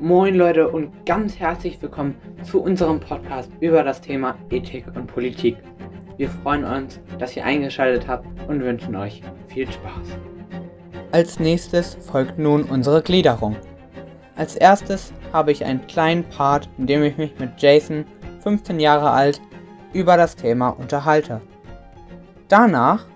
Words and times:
Moin 0.00 0.34
Leute 0.34 0.68
und 0.68 1.06
ganz 1.06 1.38
herzlich 1.38 1.80
willkommen 1.80 2.16
zu 2.42 2.62
unserem 2.62 3.00
Podcast 3.00 3.50
über 3.60 3.82
das 3.82 4.02
Thema 4.02 4.36
Ethik 4.50 4.84
und 4.94 5.06
Politik. 5.06 5.56
Wir 6.18 6.28
freuen 6.28 6.64
uns, 6.64 7.00
dass 7.18 7.34
ihr 7.34 7.46
eingeschaltet 7.46 8.06
habt 8.06 8.26
und 8.46 8.60
wünschen 8.60 8.94
euch 8.94 9.22
viel 9.48 9.66
Spaß. 9.66 10.18
Als 11.12 11.40
nächstes 11.40 11.94
folgt 11.94 12.38
nun 12.38 12.64
unsere 12.64 13.00
Gliederung. 13.00 13.56
Als 14.36 14.54
erstes 14.54 15.14
habe 15.32 15.50
ich 15.50 15.64
einen 15.64 15.86
kleinen 15.86 16.24
Part, 16.24 16.68
in 16.76 16.86
dem 16.86 17.02
ich 17.02 17.16
mich 17.16 17.38
mit 17.38 17.52
Jason, 17.56 18.04
15 18.40 18.78
Jahre 18.78 19.10
alt, 19.10 19.40
über 19.94 20.18
das 20.18 20.36
Thema 20.36 20.68
unterhalte. 20.68 21.40
Danach 22.48 23.06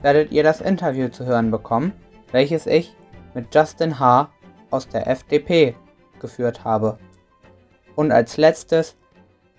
werdet 0.00 0.30
ihr 0.30 0.44
das 0.44 0.60
Interview 0.60 1.08
zu 1.08 1.26
hören 1.26 1.50
bekommen, 1.50 1.92
welches 2.30 2.68
ich 2.68 2.94
mit 3.34 3.52
Justin 3.52 3.98
H. 3.98 4.30
aus 4.70 4.86
der 4.86 5.08
FDP 5.08 5.74
geführt 6.20 6.64
habe. 6.64 6.98
Und 7.96 8.12
als 8.12 8.36
letztes 8.36 8.96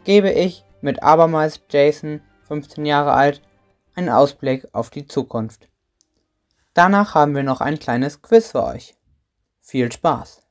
gebe 0.03 0.31
ich 0.31 0.63
mit 0.81 1.03
abermals 1.03 1.61
Jason, 1.69 2.21
15 2.47 2.85
Jahre 2.85 3.13
alt, 3.13 3.41
einen 3.95 4.09
Ausblick 4.09 4.67
auf 4.71 4.89
die 4.89 5.05
Zukunft. 5.05 5.67
Danach 6.73 7.15
haben 7.15 7.35
wir 7.35 7.43
noch 7.43 7.61
ein 7.61 7.79
kleines 7.79 8.21
Quiz 8.21 8.51
für 8.51 8.63
euch. 8.63 8.95
Viel 9.59 9.91
Spaß! 9.91 10.41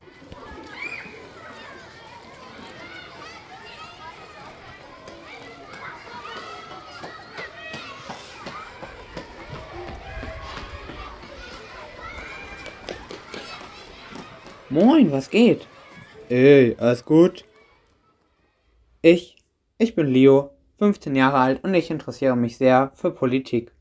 Moin, 14.73 15.10
was 15.10 15.29
geht? 15.30 15.66
Ey, 16.30 16.77
alles 16.79 17.05
gut? 17.05 17.45
Ich, 19.02 19.35
ich 19.79 19.96
bin 19.96 20.07
Leo, 20.07 20.51
15 20.79 21.16
Jahre 21.16 21.38
alt 21.38 21.65
und 21.65 21.74
ich 21.74 21.91
interessiere 21.91 22.37
mich 22.37 22.57
sehr 22.57 22.93
für 22.95 23.10
Politik. 23.10 23.73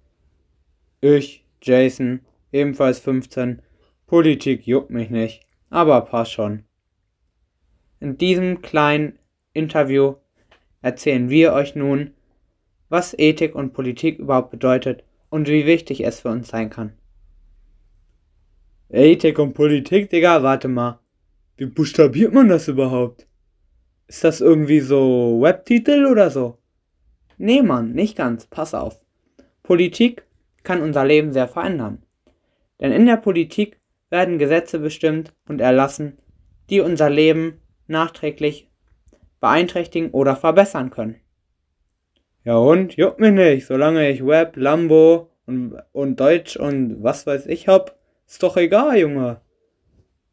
Ich, 1.00 1.46
Jason, 1.62 2.22
ebenfalls 2.52 2.98
15. 3.02 3.62
Politik 4.08 4.66
juckt 4.66 4.90
mich 4.90 5.12
nicht, 5.12 5.46
aber 5.70 6.02
passt 6.02 6.32
schon. 6.32 6.64
In 8.00 8.18
diesem 8.18 8.64
kleinen 8.64 9.20
Interview 9.54 10.16
erzählen 10.82 11.30
wir 11.30 11.54
euch 11.54 11.76
nun, 11.76 12.16
was 12.90 13.14
Ethik 13.16 13.54
und 13.54 13.74
Politik 13.74 14.18
überhaupt 14.18 14.50
bedeutet 14.50 15.04
und 15.30 15.48
wie 15.48 15.68
wichtig 15.68 16.04
es 16.04 16.22
für 16.22 16.30
uns 16.30 16.48
sein 16.48 16.72
kann. 16.72 16.94
Ethik 18.90 19.38
und 19.38 19.54
Politik, 19.54 20.10
Digga, 20.10 20.42
warte 20.42 20.68
mal. 20.68 21.00
Wie 21.60 21.66
buchstabiert 21.66 22.34
man 22.34 22.48
das 22.48 22.70
überhaupt? 22.70 23.28
Ist 24.08 24.24
das 24.24 24.40
irgendwie 24.40 24.80
so 24.80 25.42
Webtitel 25.42 26.06
oder 26.06 26.30
so? 26.30 26.58
Nee, 27.38 27.62
Mann, 27.62 27.92
nicht 27.92 28.16
ganz. 28.16 28.48
Pass 28.48 28.74
auf. 28.74 29.04
Politik 29.62 30.24
kann 30.64 30.82
unser 30.82 31.04
Leben 31.04 31.34
sehr 31.34 31.50
verändern. 31.50 32.02
Denn 32.80 32.94
in 32.94 33.06
der 33.06 33.18
Politik 33.18 33.78
werden 34.10 34.38
Gesetze 34.38 34.80
bestimmt 34.80 35.34
und 35.50 35.60
erlassen, 35.60 36.18
die 36.70 36.80
unser 36.80 37.10
Leben 37.10 37.60
nachträglich 37.88 38.70
beeinträchtigen 39.42 40.12
oder 40.12 40.38
verbessern 40.38 40.92
können. 40.92 41.18
Ja 42.46 42.56
und? 42.56 42.96
Juckt 42.96 43.20
mich 43.20 43.34
nicht, 43.34 43.66
solange 43.66 44.10
ich 44.10 44.26
Web, 44.26 44.56
Lambo 44.56 45.30
und, 45.46 45.78
und 45.92 46.22
Deutsch 46.22 46.56
und 46.56 47.04
was 47.04 47.28
weiß 47.28 47.48
ich 47.48 47.68
hab. 47.68 48.00
Ist 48.26 48.44
doch 48.44 48.56
egal, 48.56 48.98
Junge. 48.98 49.42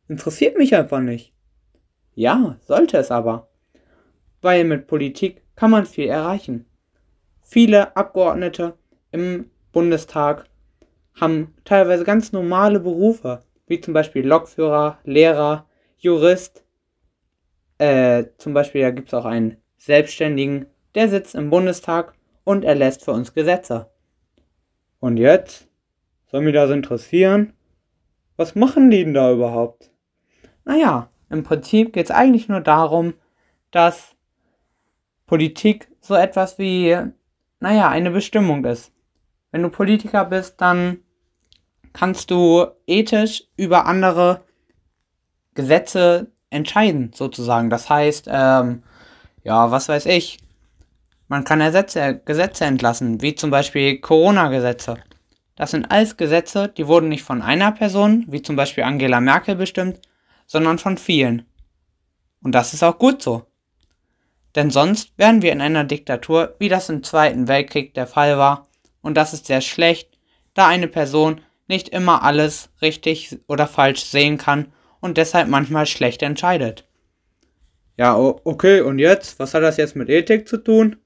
Interessiert 0.08 0.56
mich 0.56 0.74
einfach 0.74 1.00
nicht. 1.00 1.32
Ja, 2.14 2.56
sollte 2.60 2.98
es 2.98 3.10
aber. 3.10 3.48
Weil 4.40 4.64
mit 4.64 4.86
Politik 4.86 5.42
kann 5.56 5.70
man 5.70 5.86
viel 5.86 6.06
erreichen. 6.06 6.66
Viele 7.42 7.96
Abgeordnete 7.96 8.74
im 9.10 9.50
Bundestag 9.72 10.48
haben 11.14 11.54
teilweise 11.64 12.04
ganz 12.04 12.32
normale 12.32 12.80
Berufe, 12.80 13.42
wie 13.66 13.80
zum 13.80 13.94
Beispiel 13.94 14.26
Lokführer, 14.26 14.98
Lehrer, 15.04 15.66
Jurist. 15.98 16.64
Äh, 17.78 18.24
zum 18.38 18.54
Beispiel, 18.54 18.82
da 18.82 18.90
gibt 18.90 19.08
es 19.08 19.14
auch 19.14 19.24
einen 19.24 19.56
Selbstständigen, 19.76 20.66
der 20.94 21.08
sitzt 21.08 21.34
im 21.34 21.50
Bundestag 21.50 22.14
und 22.44 22.64
erlässt 22.64 23.04
für 23.04 23.12
uns 23.12 23.34
Gesetze. 23.34 23.90
Und 25.00 25.16
jetzt? 25.16 25.68
Soll 26.26 26.42
mich 26.42 26.54
das 26.54 26.70
interessieren? 26.70 27.52
Was 28.36 28.54
machen 28.54 28.90
die 28.90 29.04
denn 29.04 29.14
da 29.14 29.32
überhaupt? 29.32 29.90
Naja, 30.66 31.08
im 31.30 31.44
Prinzip 31.44 31.92
geht 31.92 32.06
es 32.06 32.10
eigentlich 32.10 32.48
nur 32.48 32.60
darum, 32.60 33.14
dass 33.70 34.14
Politik 35.26 35.88
so 36.00 36.14
etwas 36.14 36.58
wie, 36.58 36.96
naja, 37.60 37.88
eine 37.88 38.10
Bestimmung 38.10 38.64
ist. 38.64 38.92
Wenn 39.52 39.62
du 39.62 39.70
Politiker 39.70 40.24
bist, 40.24 40.60
dann 40.60 40.98
kannst 41.92 42.30
du 42.30 42.66
ethisch 42.86 43.44
über 43.56 43.86
andere 43.86 44.42
Gesetze 45.54 46.30
entscheiden, 46.50 47.12
sozusagen. 47.14 47.70
Das 47.70 47.88
heißt, 47.88 48.28
ähm, 48.30 48.82
ja, 49.44 49.70
was 49.70 49.88
weiß 49.88 50.06
ich, 50.06 50.38
man 51.28 51.44
kann 51.44 51.60
Ersetze, 51.60 52.20
Gesetze 52.24 52.64
entlassen, 52.64 53.22
wie 53.22 53.34
zum 53.36 53.50
Beispiel 53.50 54.00
Corona-Gesetze. 54.00 54.96
Das 55.54 55.70
sind 55.70 55.90
alles 55.90 56.16
Gesetze, 56.16 56.68
die 56.68 56.86
wurden 56.86 57.08
nicht 57.08 57.22
von 57.22 57.40
einer 57.40 57.72
Person, 57.72 58.24
wie 58.28 58.42
zum 58.42 58.56
Beispiel 58.56 58.84
Angela 58.84 59.20
Merkel, 59.20 59.56
bestimmt, 59.56 60.00
sondern 60.46 60.78
von 60.78 60.98
vielen. 60.98 61.46
Und 62.42 62.52
das 62.52 62.74
ist 62.74 62.82
auch 62.82 62.98
gut 62.98 63.22
so. 63.22 63.46
Denn 64.54 64.70
sonst 64.70 65.12
wären 65.16 65.42
wir 65.42 65.52
in 65.52 65.60
einer 65.60 65.84
Diktatur, 65.84 66.54
wie 66.58 66.68
das 66.68 66.88
im 66.88 67.02
Zweiten 67.02 67.48
Weltkrieg 67.48 67.94
der 67.94 68.06
Fall 68.06 68.38
war, 68.38 68.68
und 69.02 69.16
das 69.16 69.34
ist 69.34 69.46
sehr 69.46 69.60
schlecht, 69.60 70.18
da 70.54 70.66
eine 70.66 70.88
Person 70.88 71.40
nicht 71.68 71.88
immer 71.90 72.22
alles 72.22 72.70
richtig 72.80 73.38
oder 73.48 73.66
falsch 73.66 74.04
sehen 74.04 74.38
kann 74.38 74.72
und 75.00 75.18
deshalb 75.18 75.48
manchmal 75.48 75.86
schlecht 75.86 76.22
entscheidet. 76.22 76.88
Ja, 77.96 78.16
okay, 78.16 78.80
und 78.80 78.98
jetzt? 78.98 79.38
Was 79.38 79.54
hat 79.54 79.62
das 79.62 79.76
jetzt 79.76 79.96
mit 79.96 80.08
Ethik 80.08 80.48
zu 80.48 80.58
tun? 80.58 80.96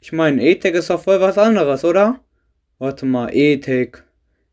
Ich 0.00 0.12
meine, 0.12 0.42
Ethik 0.42 0.74
ist 0.74 0.90
doch 0.90 1.02
voll 1.02 1.20
was 1.20 1.38
anderes, 1.38 1.84
oder? 1.84 2.20
Warte 2.78 3.06
mal, 3.06 3.34
Ethik. 3.34 4.04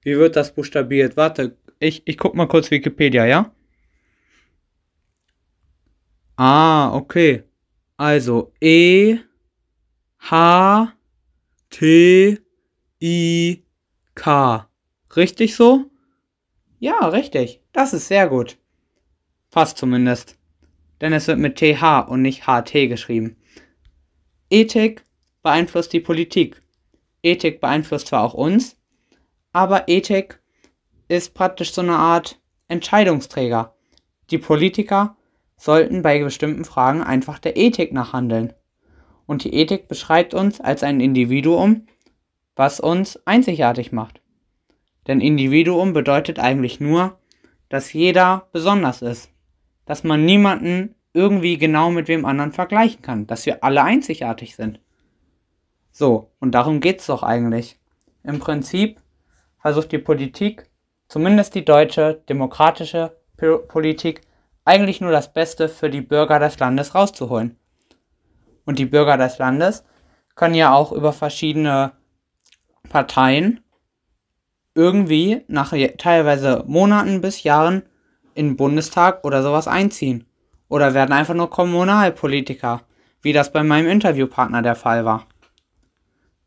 Wie 0.02 0.18
wird 0.18 0.36
das 0.36 0.54
buchstabiert? 0.54 1.16
Warte, 1.16 1.58
ich, 1.80 2.02
ich 2.06 2.18
guck 2.18 2.36
mal 2.36 2.48
kurz 2.48 2.72
Wikipedia, 2.72 3.26
ja? 3.26 3.52
Ah, 6.46 6.94
okay. 6.94 7.44
Also 7.96 8.52
E 8.60 9.18
H 10.18 10.94
T 11.70 12.38
I 13.02 13.64
K. 14.14 14.68
Richtig 15.16 15.56
so? 15.56 15.90
Ja, 16.80 17.08
richtig. 17.08 17.62
Das 17.72 17.94
ist 17.94 18.10
sehr 18.10 18.28
gut. 18.28 18.58
Fast 19.52 19.78
zumindest. 19.78 20.38
Denn 21.00 21.14
es 21.14 21.28
wird 21.28 21.40
mit 21.40 21.56
TH 21.56 22.10
und 22.10 22.22
nicht 22.22 22.46
HT 22.46 22.90
geschrieben. 22.90 23.38
Ethik 24.50 25.06
beeinflusst 25.44 25.94
die 25.94 26.02
Politik. 26.02 26.62
Ethik 27.22 27.62
beeinflusst 27.62 28.08
zwar 28.08 28.22
auch 28.22 28.34
uns, 28.34 28.76
aber 29.54 29.88
Ethik 29.88 30.42
ist 31.08 31.36
praktisch 31.36 31.72
so 31.72 31.80
eine 31.80 31.96
Art 31.96 32.42
Entscheidungsträger. 32.68 33.74
Die 34.30 34.40
Politiker 34.40 35.16
sollten 35.64 36.02
bei 36.02 36.22
bestimmten 36.22 36.66
Fragen 36.66 37.02
einfach 37.02 37.40
der 37.40 37.56
Ethik 37.56 37.94
nachhandeln. 37.94 38.52
Und 39.26 39.46
die 39.46 39.54
Ethik 39.54 39.88
beschreibt 39.88 40.34
uns 40.34 40.60
als 40.60 40.84
ein 40.84 41.00
Individuum, 41.00 41.88
was 42.58 42.82
uns 42.82 43.18
einzigartig 43.26 43.94
macht. 43.94 44.20
Denn 45.08 45.22
Individuum 45.22 45.94
bedeutet 45.94 46.38
eigentlich 46.38 46.82
nur, 46.82 47.18
dass 47.70 47.94
jeder 47.94 48.50
besonders 48.52 49.02
ist. 49.02 49.30
Dass 49.86 50.04
man 50.04 50.26
niemanden 50.26 50.96
irgendwie 51.14 51.58
genau 51.58 51.92
mit 51.92 52.10
wem 52.10 52.26
anderen 52.26 52.52
vergleichen 52.52 53.02
kann. 53.02 53.26
Dass 53.26 53.46
wir 53.46 53.64
alle 53.64 53.84
einzigartig 53.84 54.58
sind. 54.58 54.82
So, 55.94 56.30
und 56.42 56.52
darum 56.52 56.82
geht's 56.82 57.06
doch 57.06 57.24
eigentlich. 57.24 57.80
Im 58.26 58.40
Prinzip 58.40 59.00
versucht 59.60 59.94
die 59.94 59.98
Politik, 59.98 60.70
zumindest 61.08 61.56
die 61.56 61.64
deutsche 61.64 62.22
demokratische 62.28 63.16
Politik, 63.70 64.24
eigentlich 64.66 65.02
nur 65.02 65.12
das 65.12 65.34
Beste 65.34 65.70
für 65.70 65.90
die 65.90 66.02
Bürger 66.02 66.40
des 66.40 66.60
Landes 66.60 66.96
rauszuholen. 66.96 67.58
Und 68.66 68.80
die 68.80 68.86
Bürger 68.86 69.18
des 69.18 69.38
Landes 69.38 69.84
können 70.36 70.56
ja 70.56 70.74
auch 70.74 70.92
über 70.92 71.14
verschiedene 71.14 71.92
Parteien 72.90 73.60
irgendwie 74.76 75.44
nach 75.48 75.74
teilweise 75.98 76.64
Monaten 76.68 77.22
bis 77.22 77.44
Jahren 77.44 77.84
in 78.34 78.50
den 78.50 78.58
Bundestag 78.58 79.24
oder 79.24 79.44
sowas 79.44 79.68
einziehen. 79.68 80.26
Oder 80.70 80.94
werden 80.94 81.14
einfach 81.14 81.36
nur 81.36 81.50
Kommunalpolitiker, 81.50 82.82
wie 83.22 83.34
das 83.34 83.52
bei 83.52 83.64
meinem 83.64 83.88
Interviewpartner 83.88 84.62
der 84.62 84.76
Fall 84.76 85.06
war. 85.06 85.28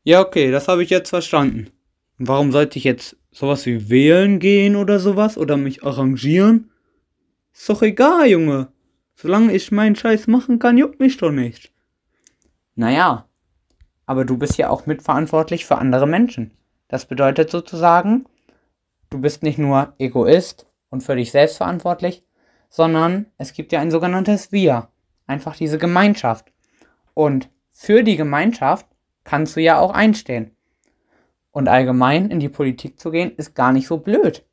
Ja, 0.02 0.20
okay, 0.20 0.50
das 0.50 0.68
habe 0.68 0.82
ich 0.82 0.90
jetzt 0.90 1.10
verstanden. 1.10 1.70
Warum 2.18 2.50
sollte 2.50 2.78
ich 2.78 2.84
jetzt 2.84 3.16
sowas 3.30 3.66
wie 3.66 3.90
wählen 3.90 4.40
gehen 4.40 4.74
oder 4.74 4.98
sowas? 4.98 5.36
Oder 5.36 5.56
mich 5.56 5.84
arrangieren? 5.84 6.70
Ist 7.56 7.70
doch 7.70 7.81
egal, 7.81 8.29
Junge. 8.29 8.69
Solange 9.14 9.55
ich 9.55 9.73
meinen 9.73 9.97
Scheiß 9.97 10.26
machen 10.26 10.58
kann, 10.58 10.76
juckt 10.76 11.00
mich 11.00 11.17
doch 11.17 11.32
nicht. 11.32 11.73
Naja, 12.75 13.26
aber 14.05 14.26
du 14.26 14.37
bist 14.37 14.58
ja 14.58 14.69
auch 14.69 14.85
mitverantwortlich 14.85 15.64
für 15.64 15.79
andere 15.79 16.06
Menschen. 16.06 16.50
Das 16.88 17.06
bedeutet 17.06 17.50
sozusagen, 17.50 18.26
du 19.08 19.19
bist 19.19 19.43
nicht 19.43 19.58
nur 19.58 19.94
Egoist 19.99 20.67
und 20.91 21.03
für 21.03 21.17
dich 21.17 21.32
selbst 21.32 21.56
verantwortlich, 21.56 22.25
sondern 22.69 23.25
es 23.38 23.55
gibt 23.55 23.73
ja 23.73 23.81
ein 23.81 23.91
sogenanntes 23.91 24.52
Wir, 24.52 24.88
einfach 25.26 25.56
diese 25.56 25.79
Gemeinschaft. 25.79 26.52
Und 27.14 27.49
für 27.73 28.02
die 28.02 28.17
Gemeinschaft 28.17 28.87
kannst 29.25 29.56
du 29.56 29.62
ja 29.62 29.81
auch 29.81 29.93
einstehen. 29.93 30.55
Und 31.52 31.69
allgemein 31.69 32.31
in 32.31 32.38
die 32.38 32.50
Politik 32.50 33.00
zu 33.00 33.11
gehen, 33.11 33.35
ist 33.35 33.55
gar 33.55 33.73
nicht 33.73 33.87
so 33.87 33.97
blöd. 33.97 34.44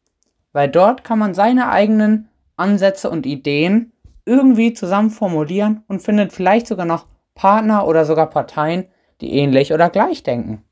Weil 0.54 0.70
dort 0.70 1.04
kann 1.04 1.20
man 1.20 1.34
seine 1.34 1.70
eigenen 1.70 2.30
Ansätze 2.56 3.10
und 3.10 3.26
Ideen 3.26 3.92
irgendwie 4.26 4.74
zusammen 4.74 5.10
formulieren 5.10 5.84
und 5.88 6.02
findet 6.02 6.32
vielleicht 6.32 6.68
sogar 6.68 6.86
noch 6.86 7.08
Partner 7.36 7.88
oder 7.88 8.06
sogar 8.06 8.30
Parteien, 8.30 8.86
die 9.22 9.34
ähnlich 9.34 9.74
oder 9.74 9.90
gleich 9.90 10.24
denken. 10.24 10.64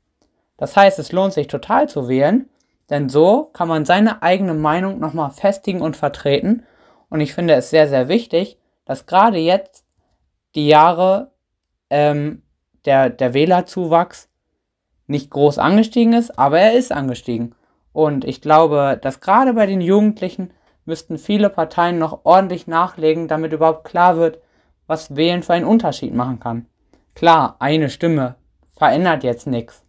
Das 0.56 0.76
heißt, 0.76 0.98
es 0.98 1.12
lohnt 1.12 1.32
sich 1.32 1.48
total 1.48 1.88
zu 1.88 2.08
wählen, 2.08 2.48
denn 2.88 3.08
so 3.08 3.44
kann 3.52 3.68
man 3.68 3.84
seine 3.84 4.22
eigene 4.22 4.54
Meinung 4.54 5.00
nochmal 5.00 5.30
festigen 5.30 5.80
und 5.80 5.96
vertreten. 5.96 6.64
Und 7.08 7.20
ich 7.20 7.34
finde 7.34 7.54
es 7.54 7.70
sehr, 7.70 7.88
sehr 7.88 8.08
wichtig, 8.08 8.58
dass 8.84 9.06
gerade 9.06 9.38
jetzt 9.38 9.84
die 10.54 10.68
Jahre 10.68 11.32
ähm, 11.90 12.42
der, 12.84 13.10
der 13.10 13.34
Wählerzuwachs 13.34 14.28
nicht 15.06 15.30
groß 15.30 15.58
angestiegen 15.58 16.12
ist, 16.12 16.38
aber 16.38 16.60
er 16.60 16.74
ist 16.74 16.92
angestiegen. 16.92 17.54
Und 17.92 18.24
ich 18.24 18.40
glaube, 18.40 18.98
dass 19.02 19.20
gerade 19.20 19.54
bei 19.54 19.66
den 19.66 19.80
Jugendlichen 19.80 20.52
müssten 20.84 21.18
viele 21.18 21.48
Parteien 21.48 21.98
noch 21.98 22.20
ordentlich 22.24 22.66
nachlegen, 22.66 23.28
damit 23.28 23.52
überhaupt 23.52 23.84
klar 23.84 24.16
wird, 24.16 24.38
was 24.86 25.16
Wählen 25.16 25.42
für 25.42 25.54
einen 25.54 25.66
Unterschied 25.66 26.14
machen 26.14 26.40
kann. 26.40 26.66
Klar, 27.14 27.56
eine 27.58 27.90
Stimme 27.90 28.36
verändert 28.76 29.22
jetzt 29.22 29.46
nichts. 29.46 29.84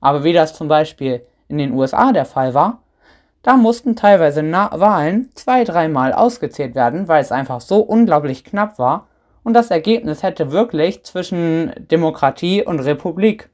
Aber 0.00 0.24
wie 0.24 0.32
das 0.32 0.54
zum 0.54 0.68
Beispiel 0.68 1.26
in 1.48 1.58
den 1.58 1.72
USA 1.72 2.12
der 2.12 2.24
Fall 2.24 2.54
war, 2.54 2.82
da 3.42 3.56
mussten 3.56 3.96
teilweise 3.96 4.42
Na 4.42 4.70
Wahlen 4.78 5.30
zwei, 5.34 5.64
dreimal 5.64 6.12
ausgezählt 6.12 6.74
werden, 6.74 7.08
weil 7.08 7.22
es 7.22 7.32
einfach 7.32 7.60
so 7.60 7.80
unglaublich 7.80 8.44
knapp 8.44 8.78
war 8.78 9.08
und 9.42 9.54
das 9.54 9.70
Ergebnis 9.70 10.22
hätte 10.22 10.52
wirklich 10.52 11.04
zwischen 11.04 11.72
Demokratie 11.90 12.62
und 12.62 12.80
Republik, 12.80 13.48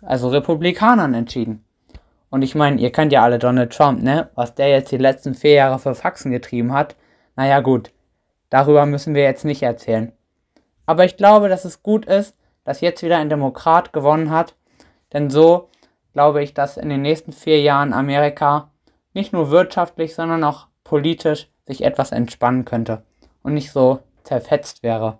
also 0.00 0.28
Republikanern 0.28 1.14
entschieden. 1.14 1.64
Und 2.32 2.40
ich 2.40 2.54
meine, 2.54 2.80
ihr 2.80 2.90
kennt 2.90 3.12
ja 3.12 3.22
alle 3.22 3.38
Donald 3.38 3.74
Trump, 3.74 4.02
ne? 4.02 4.30
Was 4.36 4.54
der 4.54 4.70
jetzt 4.70 4.90
die 4.90 4.96
letzten 4.96 5.34
vier 5.34 5.52
Jahre 5.52 5.78
für 5.78 5.94
Faxen 5.94 6.32
getrieben 6.32 6.72
hat. 6.72 6.96
Naja, 7.36 7.60
gut. 7.60 7.92
Darüber 8.48 8.86
müssen 8.86 9.14
wir 9.14 9.22
jetzt 9.22 9.44
nicht 9.44 9.62
erzählen. 9.62 10.12
Aber 10.86 11.04
ich 11.04 11.18
glaube, 11.18 11.50
dass 11.50 11.66
es 11.66 11.82
gut 11.82 12.06
ist, 12.06 12.34
dass 12.64 12.80
jetzt 12.80 13.02
wieder 13.02 13.18
ein 13.18 13.28
Demokrat 13.28 13.92
gewonnen 13.92 14.30
hat. 14.30 14.56
Denn 15.12 15.28
so 15.28 15.68
glaube 16.14 16.42
ich, 16.42 16.54
dass 16.54 16.78
in 16.78 16.88
den 16.88 17.02
nächsten 17.02 17.32
vier 17.32 17.60
Jahren 17.60 17.92
Amerika 17.92 18.70
nicht 19.12 19.34
nur 19.34 19.50
wirtschaftlich, 19.50 20.14
sondern 20.14 20.42
auch 20.42 20.68
politisch 20.84 21.50
sich 21.66 21.84
etwas 21.84 22.12
entspannen 22.12 22.64
könnte 22.64 23.02
und 23.42 23.52
nicht 23.52 23.72
so 23.72 24.00
zerfetzt 24.24 24.82
wäre. 24.82 25.18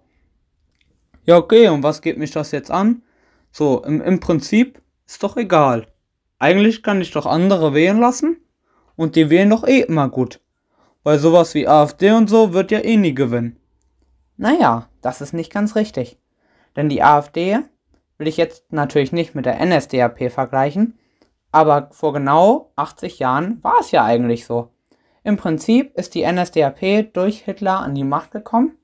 Ja, 1.27 1.37
okay, 1.37 1.69
und 1.69 1.83
was 1.83 2.01
geht 2.01 2.17
mich 2.17 2.31
das 2.31 2.53
jetzt 2.53 2.71
an? 2.71 3.03
So, 3.51 3.85
im, 3.85 4.01
im 4.01 4.19
Prinzip 4.19 4.81
ist 5.07 5.23
doch 5.23 5.37
egal. 5.37 5.89
Eigentlich 6.43 6.83
kann 6.83 7.01
ich 7.01 7.13
doch 7.13 7.25
andere 7.25 7.73
wählen 7.73 8.01
lassen 8.01 8.37
und 8.97 9.15
die 9.15 9.31
wählen 9.31 9.51
doch 9.51 9.63
eh 9.65 9.83
immer 9.83 10.09
gut. 10.09 10.41
Weil 11.05 11.21
sowas 11.21 11.55
wie 11.55 11.69
AfD 11.69 12.11
und 12.11 12.29
so 12.29 12.53
wird 12.53 12.73
ja 12.73 12.81
eh 12.81 12.97
nie 12.97 13.15
gewinnen. 13.15 13.61
Naja, 14.37 14.89
das 15.03 15.21
ist 15.21 15.35
nicht 15.35 15.53
ganz 15.53 15.77
richtig. 15.77 16.19
Denn 16.75 16.89
die 16.89 17.01
AfD 17.01 17.61
will 18.19 18.27
ich 18.27 18.39
jetzt 18.39 18.73
natürlich 18.73 19.13
nicht 19.13 19.37
mit 19.37 19.47
der 19.47 19.65
NSDAP 19.65 20.33
vergleichen, 20.33 20.99
aber 21.53 21.91
vor 21.93 22.13
genau 22.13 22.73
80 22.75 23.21
Jahren 23.21 23.63
war 23.63 23.77
es 23.79 23.93
ja 23.93 24.05
eigentlich 24.05 24.45
so. 24.45 24.71
Im 25.23 25.37
Prinzip 25.37 25.97
ist 25.97 26.17
die 26.17 26.27
NSDAP 26.27 27.13
durch 27.13 27.43
Hitler 27.43 27.79
an 27.79 27.95
die 27.95 28.03
Macht 28.03 28.33
gekommen 28.33 28.77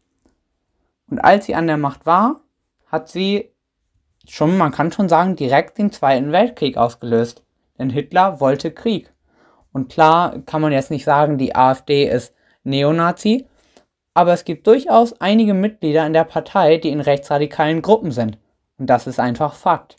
und 1.11 1.19
als 1.19 1.47
sie 1.47 1.57
an 1.57 1.67
der 1.67 1.77
Macht 1.77 2.07
war, 2.07 2.41
hat 2.87 3.09
sie 3.09 3.51
schon, 4.29 4.57
man 4.57 4.71
kann 4.71 4.93
schon 4.93 5.09
sagen, 5.09 5.35
direkt 5.35 5.79
den 5.79 5.91
Zweiten 5.91 6.31
Weltkrieg 6.31 6.77
ausgelöst 6.77 7.43
denn 7.79 7.91
Hitler 7.91 8.41
wollte 8.41 8.71
Krieg. 8.71 9.13
Und 9.73 9.89
klar 9.91 10.41
kann 10.47 10.61
man 10.61 10.73
jetzt 10.73 10.91
nicht 10.91 11.05
sagen, 11.05 11.39
die 11.39 11.55
AfD 11.55 12.09
ist 12.09 12.35
Neonazi, 12.65 13.47
aber 14.15 14.33
es 14.33 14.45
gibt 14.45 14.67
durchaus 14.67 15.21
einige 15.21 15.55
Mitglieder 15.55 16.07
in 16.07 16.13
der 16.13 16.25
Partei, 16.25 16.79
die 16.79 16.89
in 16.89 17.01
rechtsradikalen 17.01 17.83
Gruppen 17.83 18.11
sind. 18.11 18.39
Und 18.79 18.89
das 18.89 19.07
ist 19.07 19.21
einfach 19.21 19.55
Fakt. 19.55 19.97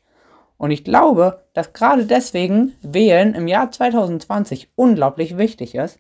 Und 0.58 0.72
ich 0.72 0.84
glaube, 0.84 1.46
dass 1.54 1.72
gerade 1.72 2.06
deswegen 2.06 2.76
Wählen 2.82 3.34
im 3.34 3.48
Jahr 3.48 3.72
2020 3.72 4.72
unglaublich 4.76 5.38
wichtig 5.38 5.74
ist, 5.74 6.00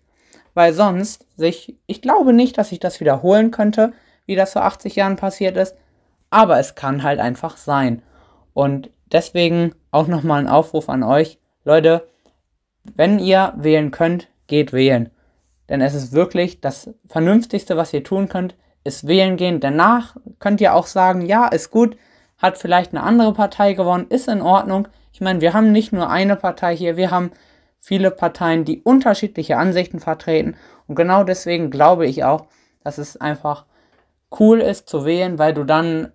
weil 0.54 0.74
sonst 0.74 1.25
sich, 1.38 1.78
ich 1.86 2.02
glaube 2.02 2.34
nicht, 2.34 2.58
dass 2.58 2.70
sich 2.70 2.80
das 2.80 3.00
wiederholen 3.00 3.52
könnte, 3.52 3.94
wie 4.25 4.36
das 4.36 4.52
vor 4.54 4.66
80 4.66 4.98
Jahren 4.98 5.16
passiert 5.16 5.56
ist, 5.56 5.75
aber 6.30 6.60
es 6.60 6.75
kann 6.75 7.04
halt 7.04 7.20
einfach 7.20 7.56
sein. 7.56 8.02
Und 8.54 8.90
deswegen 9.12 9.75
auch 9.92 10.08
nochmal 10.08 10.42
ein 10.42 10.50
Aufruf 10.50 10.90
an 10.90 11.04
euch, 11.04 11.40
Leute, 11.69 12.07
wenn 12.95 13.19
ihr 13.19 13.54
wählen 13.56 13.92
könnt, 13.92 14.27
geht 14.48 14.74
wählen. 14.74 15.12
Denn 15.69 15.81
es 15.81 15.94
ist 15.94 16.13
wirklich 16.13 16.62
das 16.62 16.89
Vernünftigste, 17.07 17.77
was 17.77 17.94
ihr 17.94 18.04
tun 18.04 18.27
könnt, 18.27 18.56
ist 18.83 19.07
wählen 19.07 19.38
gehen. 19.38 19.60
Danach 19.60 20.18
könnt 20.39 20.62
ihr 20.62 20.74
auch 20.74 20.88
sagen, 20.88 21.27
ja, 21.27 21.48
ist 21.48 21.69
gut, 21.69 21.95
hat 22.39 22.57
vielleicht 22.57 22.92
eine 22.92 23.04
andere 23.04 23.33
Partei 23.33 23.74
gewonnen, 23.74 24.07
ist 24.10 24.27
in 24.27 24.42
Ordnung. 24.42 24.88
Ich 25.13 25.21
meine, 25.21 25.42
wir 25.42 25.54
haben 25.54 25.71
nicht 25.71 25.94
nur 25.94 26.10
eine 26.10 26.36
Partei 26.36 26.75
hier, 26.75 26.98
wir 26.98 27.12
haben 27.12 27.30
viele 27.80 28.10
Parteien, 28.10 28.65
die 28.65 28.81
unterschiedliche 28.81 29.57
Ansichten 29.57 30.00
vertreten. 30.00 30.56
Und 30.88 30.95
genau 30.95 31.24
deswegen 31.24 31.69
glaube 31.69 32.07
ich 32.07 32.24
auch, 32.24 32.48
dass 32.83 32.98
es 32.98 33.15
einfach 33.15 33.65
cool 34.39 34.60
ist 34.60 34.89
zu 34.89 35.06
wählen, 35.06 35.38
weil 35.38 35.54
du 35.54 35.65
dann 35.65 36.13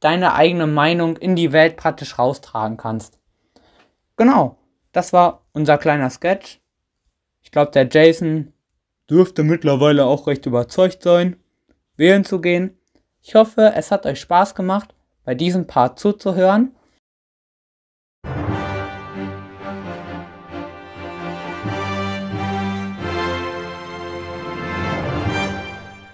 deine 0.00 0.34
eigene 0.34 0.66
Meinung 0.66 1.16
in 1.16 1.34
die 1.34 1.52
Welt 1.52 1.78
praktisch 1.78 2.18
raustragen 2.18 2.76
kannst. 2.76 3.18
Genau. 4.18 4.58
Das 4.92 5.14
war 5.14 5.46
unser 5.52 5.78
kleiner 5.78 6.10
Sketch. 6.10 6.60
Ich 7.40 7.50
glaube, 7.50 7.70
der 7.70 7.88
Jason 7.90 8.52
dürfte 9.08 9.42
mittlerweile 9.42 10.04
auch 10.04 10.26
recht 10.26 10.44
überzeugt 10.44 11.02
sein, 11.02 11.36
wählen 11.96 12.26
zu 12.26 12.42
gehen. 12.42 12.76
Ich 13.22 13.34
hoffe, 13.34 13.72
es 13.74 13.90
hat 13.90 14.04
euch 14.04 14.20
Spaß 14.20 14.54
gemacht, 14.54 14.94
bei 15.24 15.34
diesem 15.34 15.66
Part 15.66 15.98
zuzuhören. 15.98 16.72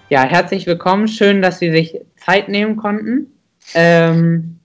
Ja, 0.07 0.23
herzlich 0.23 0.65
willkommen. 0.65 1.09
Schön, 1.09 1.41
dass 1.41 1.59
Sie 1.59 1.69
sich 1.69 1.99
Zeit 2.15 2.47
nehmen 2.47 2.77
konnten. 2.77 3.27
Ähm, 3.73 4.59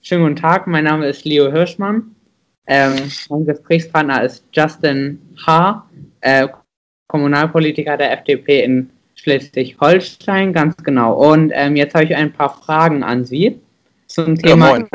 schönen 0.00 0.24
guten 0.24 0.36
Tag. 0.36 0.66
Mein 0.66 0.84
Name 0.84 1.06
ist 1.06 1.24
Leo 1.24 1.50
Hirschmann. 1.52 2.16
Ähm, 2.66 3.10
mein 3.28 3.44
Gesprächspartner 3.44 4.22
ist 4.22 4.44
Justin 4.52 5.20
H., 5.44 5.86
äh, 6.20 6.48
Kommunalpolitiker 7.08 7.96
der 7.96 8.12
FDP 8.12 8.62
in 8.64 8.90
Schleswig-Holstein, 9.16 10.52
ganz 10.52 10.76
genau. 10.78 11.14
Und 11.14 11.52
ähm, 11.54 11.76
jetzt 11.76 11.94
habe 11.94 12.04
ich 12.04 12.16
ein 12.16 12.32
paar 12.32 12.50
Fragen 12.50 13.02
an 13.02 13.24
Sie 13.24 13.60
zum 14.06 14.36
Thema 14.36 14.78
ja, 14.78 14.86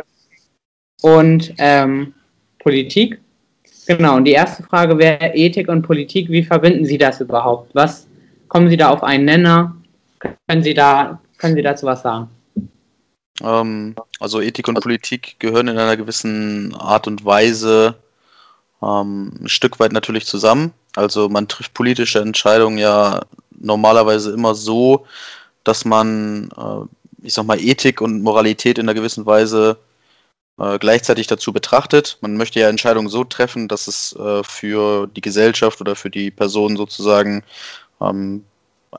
und 1.02 1.54
ähm, 1.58 2.14
Politik. 2.60 3.20
Genau, 3.86 4.18
und 4.18 4.26
die 4.26 4.32
erste 4.32 4.64
Frage 4.64 4.98
wäre 4.98 5.34
Ethik 5.34 5.70
und 5.70 5.82
Politik. 5.82 6.30
Wie 6.30 6.44
verbinden 6.44 6.86
Sie 6.86 6.98
das 6.98 7.22
überhaupt? 7.22 7.74
Was 7.74 8.08
kommen 8.48 8.70
Sie 8.70 8.78
da 8.78 8.90
auf 8.90 9.04
einen 9.04 9.26
Nenner? 9.26 9.78
Können 10.20 10.64
Sie 10.64 10.74
da, 10.74 11.22
können 11.38 11.56
Sie 11.56 11.62
dazu 11.62 11.86
was 11.86 12.02
sagen? 12.02 12.30
Ähm, 13.41 13.96
also 14.20 14.41
Ethik 14.41 14.67
und 14.67 14.79
Politik 14.79 15.36
gehören 15.39 15.67
in 15.67 15.77
einer 15.77 15.98
gewissen 15.98 16.75
Art 16.75 17.08
und 17.08 17.25
Weise 17.25 17.96
ähm, 18.82 19.34
ein 19.41 19.50
Stück 19.50 19.79
weit 19.79 19.91
natürlich 19.91 20.25
zusammen. 20.25 20.74
Also 20.96 21.29
man 21.29 21.48
trifft 21.48 21.74
politische 21.74 22.20
Entscheidungen 22.20 22.77
ja 22.77 23.22
normalerweise 23.60 24.32
immer 24.32 24.56
so, 24.56 25.06
dass 25.63 25.86
man, 25.86 26.50
äh, 26.58 27.25
ich 27.25 27.34
sag 27.34 27.46
mal, 27.46 27.60
Ethik 27.60 28.01
und 28.01 28.22
Moralität 28.22 28.77
in 28.77 28.86
einer 28.86 28.94
gewissen 28.94 29.25
Weise 29.25 29.77
äh, 30.60 30.79
gleichzeitig 30.79 31.27
dazu 31.27 31.53
betrachtet. 31.53 32.17
Man 32.22 32.38
möchte 32.38 32.60
ja 32.60 32.70
Entscheidungen 32.70 33.10
so 33.10 33.24
treffen, 33.24 33.67
dass 33.67 33.88
es 33.88 34.15
äh, 34.15 34.44
für 34.44 35.08
die 35.08 35.22
Gesellschaft 35.22 35.82
oder 35.82 35.96
für 35.96 36.10
die 36.10 36.32
Person 36.32 36.77
sozusagen 36.77 37.44
ähm, 38.01 38.44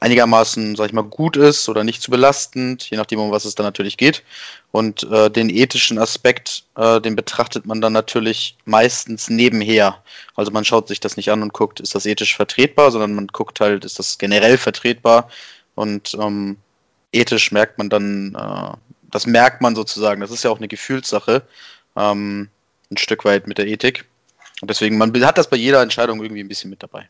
einigermaßen, 0.01 0.77
sag 0.77 0.87
ich 0.87 0.93
mal, 0.93 1.03
gut 1.03 1.37
ist 1.37 1.69
oder 1.69 1.85
nicht 1.85 2.03
zu 2.03 2.11
belastend, 2.11 2.89
je 2.91 2.97
nachdem, 2.97 3.21
um 3.21 3.31
was 3.31 3.45
es 3.45 3.55
dann 3.55 3.67
natürlich 3.67 3.97
geht. 3.97 4.23
Und 4.71 5.03
äh, 5.05 5.31
den 5.31 5.51
ethischen 5.51 5.99
Aspekt, 5.99 6.65
äh, 6.77 7.01
den 7.01 7.17
betrachtet 7.17 7.67
man 7.67 7.81
dann 7.81 7.93
natürlich 7.93 8.57
meistens 8.65 9.29
nebenher. 9.29 10.03
Also 10.37 10.51
man 10.51 10.65
schaut 10.65 10.89
sich 10.89 11.01
das 11.01 11.17
nicht 11.17 11.31
an 11.31 11.43
und 11.43 11.53
guckt, 11.53 11.81
ist 11.81 11.95
das 11.95 12.07
ethisch 12.07 12.37
vertretbar, 12.37 12.91
sondern 12.91 13.15
man 13.15 13.27
guckt 13.29 13.61
halt, 13.61 13.85
ist 13.85 13.99
das 13.99 14.19
generell 14.19 14.59
vertretbar. 14.59 15.29
Und 15.75 16.17
ähm, 16.21 16.59
ethisch 17.13 17.51
merkt 17.51 17.79
man 17.79 17.89
dann, 17.89 18.35
äh, 18.35 18.77
das 19.11 19.27
merkt 19.27 19.63
man 19.63 19.75
sozusagen. 19.75 20.21
Das 20.21 20.31
ist 20.31 20.45
ja 20.45 20.51
auch 20.51 20.59
eine 20.59 20.69
Gefühlssache, 20.69 21.43
ähm, 21.97 22.49
ein 22.91 22.97
Stück 22.97 23.25
weit 23.25 23.47
mit 23.47 23.59
der 23.59 23.67
Ethik. 23.67 24.05
Und 24.61 24.71
deswegen, 24.71 24.99
man 24.99 25.13
hat 25.25 25.39
das 25.39 25.49
bei 25.49 25.57
jeder 25.57 25.83
Entscheidung 25.83 26.23
irgendwie 26.23 26.43
ein 26.43 26.49
bisschen 26.49 26.71
mit 26.71 26.83
dabei. 26.83 27.09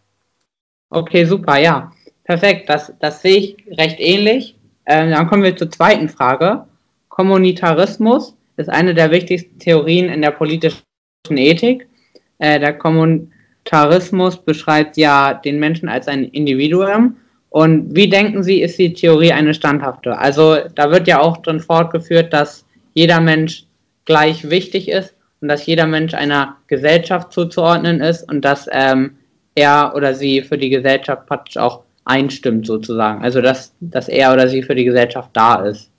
Okay, 0.91 1.25
super, 1.25 1.59
ja. 1.59 1.93
Perfekt, 2.29 2.69
das, 2.69 2.93
das 3.01 3.23
sehe 3.23 3.39
ich 3.39 3.57
recht 3.79 3.99
ähnlich. 3.99 4.55
Ähm, 4.85 5.13
dann 5.13 5.27
kommen 5.29 5.43
wir 5.43 5.57
zur 5.57 5.71
zweiten 5.71 6.11
Frage. 6.11 6.67
Kommunitarismus 7.09 8.37
ist 8.59 8.69
eine 8.69 8.95
der 8.95 9.11
wichtigsten 9.11 9.59
Theorien 9.59 10.11
in 10.11 10.21
der 10.21 10.33
politischen 10.33 10.83
Ethik. 11.31 11.89
Äh, 12.37 12.61
der 12.61 12.75
Kommunitarismus 12.75 14.37
beschreibt 14.37 14.99
ja 14.99 15.33
den 15.33 15.59
Menschen 15.59 15.89
als 15.89 16.07
ein 16.07 16.25
Individuum. 16.25 17.17
Und 17.49 17.97
wie 17.97 18.11
denken 18.11 18.43
Sie, 18.43 18.61
ist 18.61 18.79
die 18.79 18.93
Theorie 18.93 19.33
eine 19.33 19.55
standhafte? 19.55 20.19
Also 20.19 20.59
da 20.75 20.91
wird 20.91 21.09
ja 21.09 21.21
auch 21.21 21.39
drin 21.39 21.61
fortgeführt, 21.61 22.35
dass 22.35 22.67
jeder 22.93 23.23
Mensch 23.23 23.65
gleich 24.05 24.51
wichtig 24.51 24.91
ist 24.91 25.15
und 25.41 25.49
dass 25.49 25.65
jeder 25.65 25.87
Mensch 25.87 26.13
einer 26.13 26.57
Gesellschaft 26.67 27.33
zuzuordnen 27.33 28.03
ist 28.03 28.31
und 28.31 28.45
dass 28.45 28.69
ähm, 28.71 29.17
er 29.55 29.95
oder 29.97 30.15
sie 30.15 30.43
für 30.43 30.59
die 30.59 30.69
Gesellschaft 30.69 31.25
praktisch 31.27 31.57
auch 31.57 31.85
einstimmt 32.09 32.67
sozusagen. 32.67 33.23
Also 33.23 33.41
dass, 33.41 33.73
dass 33.81 34.09
er 34.09 34.33
oder 34.33 34.49
sie 34.49 34.63
für 34.63 34.75
die 34.75 34.85
Gesellschaft 34.85 35.31
da 35.33 35.57
ist. 35.57 35.91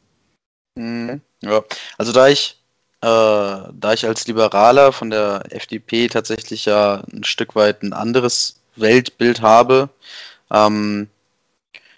Mhm. 0.75 1.21
Ja, 1.41 1.63
also 1.97 2.11
da 2.11 2.27
ich, 2.27 2.57
äh, 3.01 3.07
da 3.07 3.93
ich 3.93 4.05
als 4.05 4.27
Liberaler 4.27 4.91
von 4.91 5.09
der 5.09 5.43
FDP 5.49 6.07
tatsächlich 6.07 6.65
ja 6.65 7.03
ein 7.11 7.23
Stück 7.23 7.55
weit 7.55 7.83
ein 7.83 7.93
anderes 7.93 8.59
Weltbild 8.75 9.41
habe, 9.41 9.89
ähm, 10.51 11.07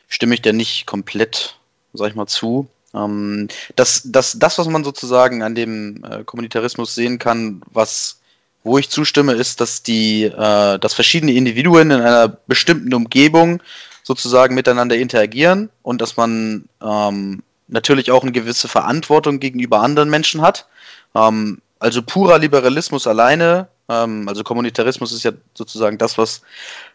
stimme 0.07 0.35
ich 0.35 0.41
dir 0.41 0.53
nicht 0.53 0.85
komplett, 0.85 1.55
sag 1.93 2.09
ich 2.09 2.15
mal, 2.15 2.27
zu. 2.27 2.67
Ähm, 2.93 3.47
das, 3.75 4.01
das, 4.05 4.37
das, 4.37 4.57
was 4.57 4.67
man 4.67 4.83
sozusagen 4.83 5.41
an 5.41 5.55
dem 5.55 6.03
äh, 6.03 6.23
Kommunitarismus 6.23 6.93
sehen 6.93 7.17
kann, 7.17 7.61
was 7.71 8.17
wo 8.63 8.77
ich 8.77 8.89
zustimme, 8.89 9.33
ist, 9.33 9.59
dass 9.59 9.81
die, 9.81 10.25
äh, 10.25 10.77
dass 10.77 10.93
verschiedene 10.93 11.33
Individuen 11.33 11.89
in 11.89 12.01
einer 12.01 12.27
bestimmten 12.27 12.93
Umgebung 12.93 13.61
sozusagen 14.03 14.55
miteinander 14.55 14.95
interagieren 14.95 15.69
und 15.83 16.01
dass 16.01 16.17
man 16.17 16.65
ähm, 16.81 17.43
natürlich 17.67 18.11
auch 18.11 18.23
eine 18.23 18.31
gewisse 18.31 18.67
Verantwortung 18.67 19.39
gegenüber 19.39 19.81
anderen 19.81 20.09
Menschen 20.09 20.41
hat. 20.41 20.67
Ähm, 21.15 21.61
also 21.79 22.01
purer 22.01 22.37
Liberalismus 22.37 23.07
alleine, 23.07 23.67
ähm, 23.89 24.27
also 24.27 24.43
Kommunitarismus 24.43 25.11
ist 25.11 25.23
ja 25.23 25.31
sozusagen 25.53 25.97
das, 25.97 26.17
was 26.17 26.41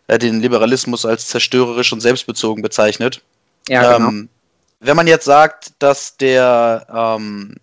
äh, 0.07 0.19
den 0.19 0.41
Liberalismus 0.41 1.05
als 1.05 1.29
zerstörerisch 1.29 1.93
und 1.93 2.01
selbstbezogen 2.01 2.63
bezeichnet. 2.63 3.23
Ja, 3.69 3.97
genau. 3.97 4.09
Ähm, 4.09 4.29
wenn 4.81 4.97
man 4.97 5.07
jetzt 5.07 5.25
sagt, 5.25 5.73
dass 5.79 6.17
der, 6.17 6.87
ähm, 6.93 7.57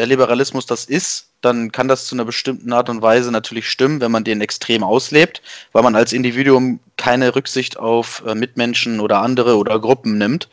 der 0.00 0.06
Liberalismus 0.06 0.64
das 0.64 0.86
ist, 0.86 1.26
dann 1.42 1.72
kann 1.72 1.86
das 1.86 2.06
zu 2.06 2.14
einer 2.14 2.24
bestimmten 2.24 2.72
Art 2.72 2.88
und 2.88 3.02
Weise 3.02 3.30
natürlich 3.30 3.68
stimmen, 3.68 4.00
wenn 4.00 4.10
man 4.10 4.24
den 4.24 4.40
extrem 4.40 4.82
auslebt, 4.82 5.42
weil 5.72 5.82
man 5.82 5.94
als 5.94 6.14
Individuum 6.14 6.80
keine 6.96 7.36
Rücksicht 7.36 7.76
auf 7.76 8.22
äh, 8.26 8.34
Mitmenschen 8.34 9.00
oder 9.00 9.20
andere 9.20 9.58
oder 9.58 9.78
Gruppen 9.78 10.16
nimmt. 10.16 10.48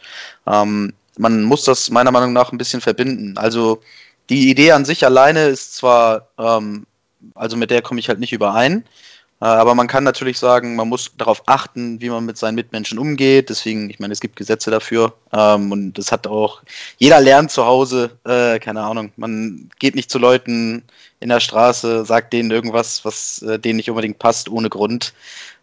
Ähm, 0.45 0.91
man 1.17 1.43
muss 1.43 1.63
das 1.63 1.89
meiner 1.89 2.11
Meinung 2.11 2.33
nach 2.33 2.51
ein 2.51 2.57
bisschen 2.57 2.81
verbinden. 2.81 3.37
Also 3.37 3.81
die 4.29 4.49
Idee 4.49 4.73
an 4.73 4.83
sich 4.83 5.05
alleine 5.05 5.45
ist 5.45 5.75
zwar, 5.75 6.27
ähm, 6.37 6.85
also 7.33 7.55
mit 7.55 7.71
der 7.71 7.81
komme 7.81 8.01
ich 8.01 8.09
halt 8.09 8.19
nicht 8.19 8.33
überein, 8.33 8.83
aber 9.45 9.75
man 9.75 9.87
kann 9.87 10.03
natürlich 10.03 10.39
sagen, 10.39 10.75
man 10.75 10.89
muss 10.89 11.11
darauf 11.15 11.43
achten, 11.45 12.01
wie 12.01 12.09
man 12.09 12.25
mit 12.25 12.37
seinen 12.37 12.55
Mitmenschen 12.55 12.97
umgeht. 12.97 13.49
Deswegen, 13.49 13.89
ich 13.89 13.99
meine, 13.99 14.13
es 14.13 14.19
gibt 14.19 14.35
Gesetze 14.35 14.71
dafür. 14.71 15.13
Ähm, 15.31 15.71
und 15.71 15.93
das 15.93 16.11
hat 16.11 16.25
auch, 16.25 16.63
jeder 16.97 17.21
lernt 17.21 17.51
zu 17.51 17.65
Hause, 17.65 18.11
äh, 18.25 18.57
keine 18.59 18.81
Ahnung, 18.81 19.11
man 19.15 19.69
geht 19.79 19.95
nicht 19.95 20.09
zu 20.09 20.17
Leuten 20.17 20.83
in 21.19 21.29
der 21.29 21.39
Straße, 21.39 22.05
sagt 22.05 22.33
denen 22.33 22.49
irgendwas, 22.49 23.05
was 23.05 23.41
äh, 23.43 23.59
denen 23.59 23.77
nicht 23.77 23.89
unbedingt 23.89 24.17
passt, 24.17 24.49
ohne 24.49 24.69
Grund. 24.69 25.13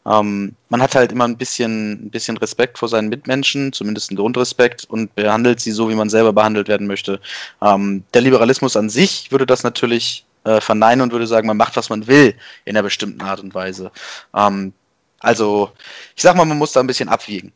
Ähm, 0.07 0.55
man 0.69 0.83
hat 0.83 0.95
halt 0.95 1.13
immer 1.13 1.27
ein 1.27 1.37
bisschen, 1.37 2.07
ein 2.07 2.11
bisschen 2.11 2.37
Respekt 2.37 2.79
vor 2.79 2.89
seinen 2.89 3.09
Mitmenschen, 3.09 3.73
zumindest 3.73 4.11
einen 4.11 4.19
Grundrespekt 4.19 4.85
und 4.85 5.15
behandelt 5.15 5.61
sie 5.61 5.73
so, 5.73 5.89
wie 5.89 5.95
man 5.95 6.11
selber 6.11 6.33
behandelt 6.33 6.69
werden 6.69 6.87
möchte. 6.87 7.21
Ähm, 7.63 8.05
der 8.13 8.21
Liberalismus 8.21 8.77
an 8.77 8.91
sich 8.91 9.33
würde 9.33 9.47
das 9.47 9.65
natürlich 9.65 10.27
äh, 10.45 10.61
verneinen 10.61 11.03
und 11.03 11.13
würde 11.13 11.27
sagen, 11.27 11.47
man 11.47 11.57
macht, 11.57 11.77
was 11.77 11.91
man 11.91 12.07
will 12.07 12.35
in 12.65 12.77
einer 12.77 12.83
bestimmten 12.83 13.23
Art 13.23 13.41
und 13.41 13.55
Weise. 13.55 13.91
Ähm, 14.35 14.73
also, 15.21 15.71
ich 16.15 16.23
sag 16.23 16.37
mal, 16.37 16.45
man 16.45 16.59
muss 16.59 16.73
da 16.73 16.81
ein 16.81 16.87
bisschen 16.87 17.09
abwiegen. 17.09 17.53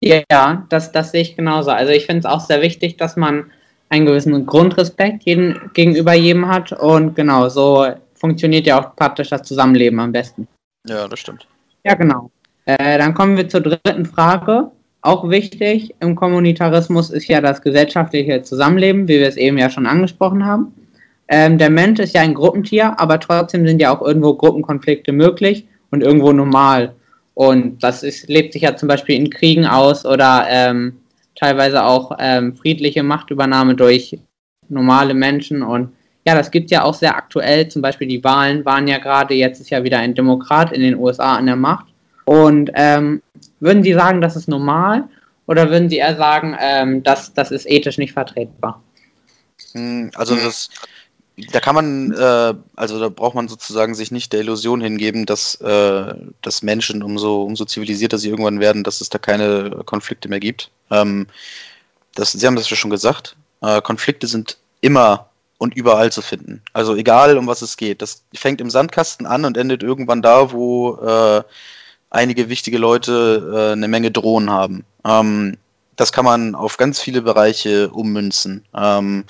Ja, 0.00 0.66
das, 0.68 0.90
das 0.90 1.12
sehe 1.12 1.22
ich 1.22 1.36
genauso. 1.36 1.70
Also 1.70 1.92
ich 1.92 2.06
finde 2.06 2.20
es 2.20 2.24
auch 2.26 2.40
sehr 2.40 2.60
wichtig, 2.60 2.96
dass 2.96 3.16
man 3.16 3.50
einen 3.88 4.06
gewissen 4.06 4.46
Grundrespekt 4.46 5.24
jeden, 5.24 5.70
gegenüber 5.74 6.14
jedem 6.14 6.48
hat 6.48 6.72
und 6.72 7.14
genau, 7.14 7.48
so 7.48 7.86
funktioniert 8.14 8.66
ja 8.66 8.80
auch 8.80 8.96
praktisch 8.96 9.28
das 9.28 9.42
Zusammenleben 9.42 10.00
am 10.00 10.12
besten. 10.12 10.48
Ja, 10.88 11.06
das 11.06 11.20
stimmt. 11.20 11.46
Ja, 11.84 11.94
genau. 11.94 12.30
Äh, 12.64 12.98
dann 12.98 13.14
kommen 13.14 13.36
wir 13.36 13.48
zur 13.48 13.60
dritten 13.60 14.06
Frage. 14.06 14.70
Auch 15.02 15.28
wichtig 15.28 15.94
im 16.00 16.14
Kommunitarismus 16.14 17.10
ist 17.10 17.26
ja 17.26 17.40
das 17.40 17.60
gesellschaftliche 17.60 18.42
Zusammenleben, 18.42 19.08
wie 19.08 19.18
wir 19.18 19.28
es 19.28 19.36
eben 19.36 19.58
ja 19.58 19.68
schon 19.68 19.86
angesprochen 19.86 20.46
haben. 20.46 20.72
Ähm, 21.34 21.56
der 21.56 21.70
Mensch 21.70 21.98
ist 21.98 22.14
ja 22.14 22.20
ein 22.20 22.34
Gruppentier, 22.34 23.00
aber 23.00 23.18
trotzdem 23.18 23.66
sind 23.66 23.80
ja 23.80 23.90
auch 23.90 24.02
irgendwo 24.02 24.34
Gruppenkonflikte 24.34 25.12
möglich 25.12 25.66
und 25.90 26.02
irgendwo 26.02 26.30
normal. 26.30 26.94
Und 27.32 27.82
das 27.82 28.02
ist, 28.02 28.28
lebt 28.28 28.52
sich 28.52 28.60
ja 28.60 28.76
zum 28.76 28.86
Beispiel 28.86 29.16
in 29.16 29.30
Kriegen 29.30 29.64
aus 29.64 30.04
oder 30.04 30.44
ähm, 30.50 31.00
teilweise 31.34 31.84
auch 31.84 32.14
ähm, 32.18 32.54
friedliche 32.54 33.02
Machtübernahme 33.02 33.74
durch 33.74 34.18
normale 34.68 35.14
Menschen. 35.14 35.62
Und 35.62 35.94
ja, 36.26 36.34
das 36.34 36.50
gibt 36.50 36.66
es 36.66 36.72
ja 36.72 36.84
auch 36.84 36.92
sehr 36.92 37.16
aktuell. 37.16 37.66
Zum 37.68 37.80
Beispiel 37.80 38.08
die 38.08 38.22
Wahlen 38.22 38.66
waren 38.66 38.86
ja 38.86 38.98
gerade, 38.98 39.32
jetzt 39.32 39.58
ist 39.58 39.70
ja 39.70 39.82
wieder 39.84 40.00
ein 40.00 40.14
Demokrat 40.14 40.70
in 40.70 40.82
den 40.82 40.98
USA 40.98 41.36
an 41.36 41.46
der 41.46 41.56
Macht. 41.56 41.86
Und 42.26 42.70
ähm, 42.74 43.22
würden 43.58 43.82
Sie 43.82 43.94
sagen, 43.94 44.20
das 44.20 44.36
ist 44.36 44.48
normal 44.48 45.08
oder 45.46 45.70
würden 45.70 45.88
Sie 45.88 45.96
eher 45.96 46.14
sagen, 46.14 46.54
ähm, 46.60 47.02
dass 47.02 47.32
das 47.32 47.50
ist 47.50 47.66
ethisch 47.66 47.96
nicht 47.96 48.12
vertretbar? 48.12 48.82
Hm, 49.72 50.10
also 50.14 50.36
das 50.36 50.68
da 51.36 51.60
kann 51.60 51.74
man, 51.74 52.12
äh, 52.12 52.54
also 52.76 53.00
da 53.00 53.08
braucht 53.08 53.34
man 53.34 53.48
sozusagen 53.48 53.94
sich 53.94 54.10
nicht 54.10 54.32
der 54.32 54.40
Illusion 54.40 54.80
hingeben, 54.80 55.26
dass, 55.26 55.54
äh, 55.56 56.14
dass 56.42 56.62
Menschen 56.62 57.02
umso, 57.02 57.42
umso 57.42 57.64
zivilisierter 57.64 58.18
sie 58.18 58.28
irgendwann 58.28 58.60
werden, 58.60 58.84
dass 58.84 59.00
es 59.00 59.08
da 59.08 59.18
keine 59.18 59.82
Konflikte 59.86 60.28
mehr 60.28 60.40
gibt. 60.40 60.70
Ähm, 60.90 61.26
das, 62.14 62.32
sie 62.32 62.46
haben 62.46 62.56
das 62.56 62.68
ja 62.68 62.76
schon 62.76 62.90
gesagt. 62.90 63.36
Äh, 63.62 63.80
Konflikte 63.80 64.26
sind 64.26 64.58
immer 64.82 65.28
und 65.58 65.74
überall 65.74 66.12
zu 66.12 66.22
finden. 66.22 66.60
Also 66.72 66.96
egal, 66.96 67.38
um 67.38 67.46
was 67.46 67.62
es 67.62 67.76
geht. 67.76 68.02
Das 68.02 68.24
fängt 68.34 68.60
im 68.60 68.68
Sandkasten 68.68 69.26
an 69.26 69.44
und 69.44 69.56
endet 69.56 69.82
irgendwann 69.82 70.20
da, 70.20 70.52
wo 70.52 70.96
äh, 70.96 71.42
einige 72.10 72.48
wichtige 72.48 72.78
Leute 72.78 73.50
äh, 73.54 73.72
eine 73.72 73.88
Menge 73.88 74.10
Drohnen 74.10 74.50
haben. 74.50 74.84
Ähm, 75.04 75.56
das 75.96 76.12
kann 76.12 76.24
man 76.24 76.54
auf 76.54 76.76
ganz 76.76 77.00
viele 77.00 77.22
Bereiche 77.22 77.90
ummünzen. 77.90 78.64
Ähm, 78.74 79.24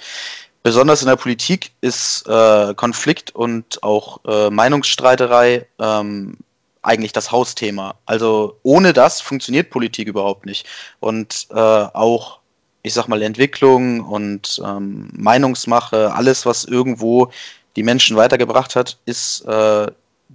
besonders 0.63 1.03
in 1.03 1.09
der 1.09 1.17
Politik 1.17 1.73
ist 1.81 2.27
äh, 2.29 2.75
Konflikt 2.75 3.35
und 3.35 3.83
auch 3.83 4.21
äh, 4.27 4.51
Meinungsstreiterei 4.51 5.67
ähm, 5.79 6.39
eigentlich 6.83 7.13
das 7.13 7.31
Hausthema. 7.31 7.95
Also 8.07 8.59
ohne 8.63 8.93
das 8.93 9.21
funktioniert 9.21 9.71
Politik 9.71 10.09
überhaupt 10.09 10.47
nicht. 10.47 10.67
Und 11.01 11.47
äh, 11.51 11.55
auch, 11.55 12.39
ich 12.83 12.93
sag 12.95 13.07
mal, 13.09 13.23
Entwicklung 13.23 14.01
und 14.01 14.61
ähm, 14.65 15.11
Meinungsmache, 15.13 16.13
alles, 16.13 16.45
was 16.45 16.65
irgendwo 16.65 17.31
die 17.77 17.85
Menschen 17.85 18.17
weitergebracht 18.17 18.77
hat, 18.77 18.99
ist 19.07 19.43
äh, 19.47 19.87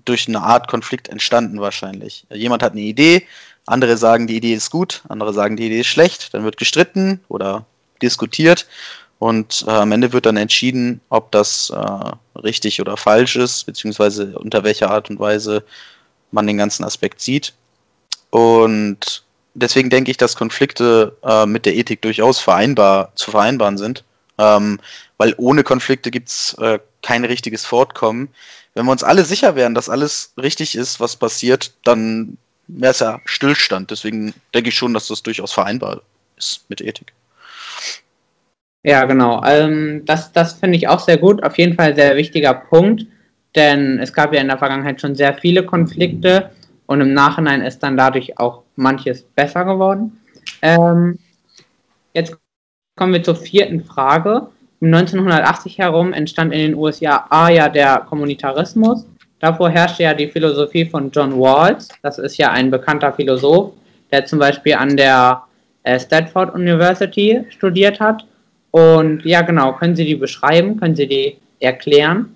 durch 0.06 0.28
eine 0.28 0.42
Art 0.42 0.68
Konflikt 0.68 1.10
entstanden 1.10 1.60
wahrscheinlich. 1.60 2.26
Jemand 2.32 2.64
hat 2.64 2.72
eine 2.72 2.82
Idee, 2.82 3.28
andere 3.66 3.98
sagen, 3.98 4.28
die 4.28 4.38
Idee 4.38 4.54
ist 4.54 4.72
gut, 4.72 5.04
andere 5.10 5.34
sagen, 5.34 5.58
die 5.58 5.66
Idee 5.66 5.82
ist 5.82 5.88
schlecht, 5.88 6.34
dann 6.34 6.46
wird 6.46 6.58
gestritten 6.58 7.20
oder 7.28 7.66
diskutiert 8.02 8.66
und 9.20 9.66
äh, 9.68 9.72
am 9.72 9.92
Ende 9.92 10.14
wird 10.14 10.26
dann 10.26 10.38
entschieden, 10.38 11.02
ob 11.10 11.32
das 11.32 11.72
äh, 11.72 12.40
richtig 12.40 12.80
oder 12.82 12.98
falsch 12.98 13.36
ist, 13.36 13.66
beziehungsweise 13.66 14.38
unter 14.38 14.64
welcher 14.64 14.92
Art 14.92 15.10
und 15.10 15.20
Weise 15.20 15.64
man 16.32 16.46
den 16.46 16.58
ganzen 16.58 16.84
Aspekt 16.84 17.22
sieht. 17.22 17.54
Und 18.30 19.24
deswegen 19.56 19.90
denke 19.90 20.12
ich, 20.12 20.18
dass 20.18 20.36
Konflikte 20.36 21.16
äh, 21.24 21.46
mit 21.46 21.66
der 21.66 21.76
Ethik 21.76 22.02
durchaus 22.02 22.40
vereinbar 22.40 23.12
zu 23.16 23.32
vereinbaren 23.32 23.78
sind. 23.78 24.04
Ähm, 24.38 24.80
weil 25.18 25.34
ohne 25.38 25.64
Konflikte 25.64 26.12
gibt 26.12 26.30
es 26.30 26.54
äh, 26.60 26.80
kein 27.02 27.26
richtiges 27.26 27.66
Fortkommen. 27.66 28.30
Wenn 28.76 28.86
wir 28.86 28.92
uns 28.92 29.04
alle 29.04 29.26
sicher 29.26 29.56
wären, 29.56 29.74
dass 29.74 29.90
alles 29.90 30.34
richtig 30.38 30.76
ist, 30.76 31.00
was 31.00 31.16
passiert, 31.16 31.74
dann 31.84 32.38
wäre 32.68 32.92
es 32.92 33.00
ja 33.00 33.20
Stillstand. 33.26 33.90
Deswegen 33.90 34.36
denke 34.54 34.70
ich 34.70 34.78
schon, 34.78 34.94
dass 34.94 35.08
das 35.08 35.24
durchaus 35.24 35.54
vereinbar 35.54 36.02
ist 36.38 36.66
mit 36.70 36.82
Ethik. 36.82 37.14
Ja, 38.88 39.04
genau. 39.04 39.44
Ähm, 39.44 40.04
das 40.06 40.32
das 40.32 40.54
finde 40.54 40.78
ich 40.78 40.88
auch 40.88 41.02
sehr 41.02 41.18
gut. 41.18 41.44
Auf 41.44 41.58
jeden 41.58 41.76
Fall 41.76 41.94
sehr 41.94 42.16
wichtiger 42.16 42.54
Punkt, 42.54 43.06
denn 43.54 44.00
es 44.00 44.14
gab 44.14 44.34
ja 44.34 44.40
in 44.40 44.48
der 44.48 44.58
Vergangenheit 44.58 45.02
schon 45.02 45.14
sehr 45.14 45.34
viele 45.34 45.64
Konflikte 45.66 46.52
und 46.86 47.02
im 47.02 47.14
Nachhinein 47.14 47.62
ist 47.64 47.80
dann 47.84 47.98
dadurch 47.98 48.40
auch 48.40 48.64
manches 48.78 49.24
besser 49.24 49.66
geworden. 49.66 50.22
Ähm, 50.62 51.20
jetzt 52.14 52.38
kommen 52.96 53.12
wir 53.12 53.22
zur 53.22 53.36
vierten 53.36 53.84
Frage. 53.84 54.48
Um 54.80 54.88
1980 54.88 55.80
herum 55.80 56.14
entstand 56.14 56.54
in 56.54 56.60
den 56.60 56.76
USA 56.76 57.50
ja 57.50 57.68
der 57.68 58.06
Kommunitarismus. 58.08 59.06
Davor 59.40 59.70
herrschte 59.70 60.04
ja 60.04 60.14
die 60.14 60.30
Philosophie 60.30 60.86
von 60.86 61.12
John 61.12 61.34
Rawls. 61.34 61.90
Das 62.04 62.20
ist 62.20 62.38
ja 62.38 62.52
ein 62.52 62.72
bekannter 62.72 63.12
Philosoph, 63.12 63.74
der 64.14 64.24
zum 64.24 64.40
Beispiel 64.40 64.76
an 64.76 64.96
der 64.96 65.44
äh, 65.84 66.00
Stanford 66.00 66.56
University 66.56 67.44
studiert 67.50 68.00
hat. 68.00 68.24
Und 68.78 69.26
ja, 69.26 69.42
genau, 69.42 69.74
können 69.74 69.96
Sie 69.96 70.06
die 70.06 70.16
beschreiben? 70.16 70.80
Können 70.80 70.96
Sie 70.96 71.08
die 71.08 71.40
erklären? 71.60 72.36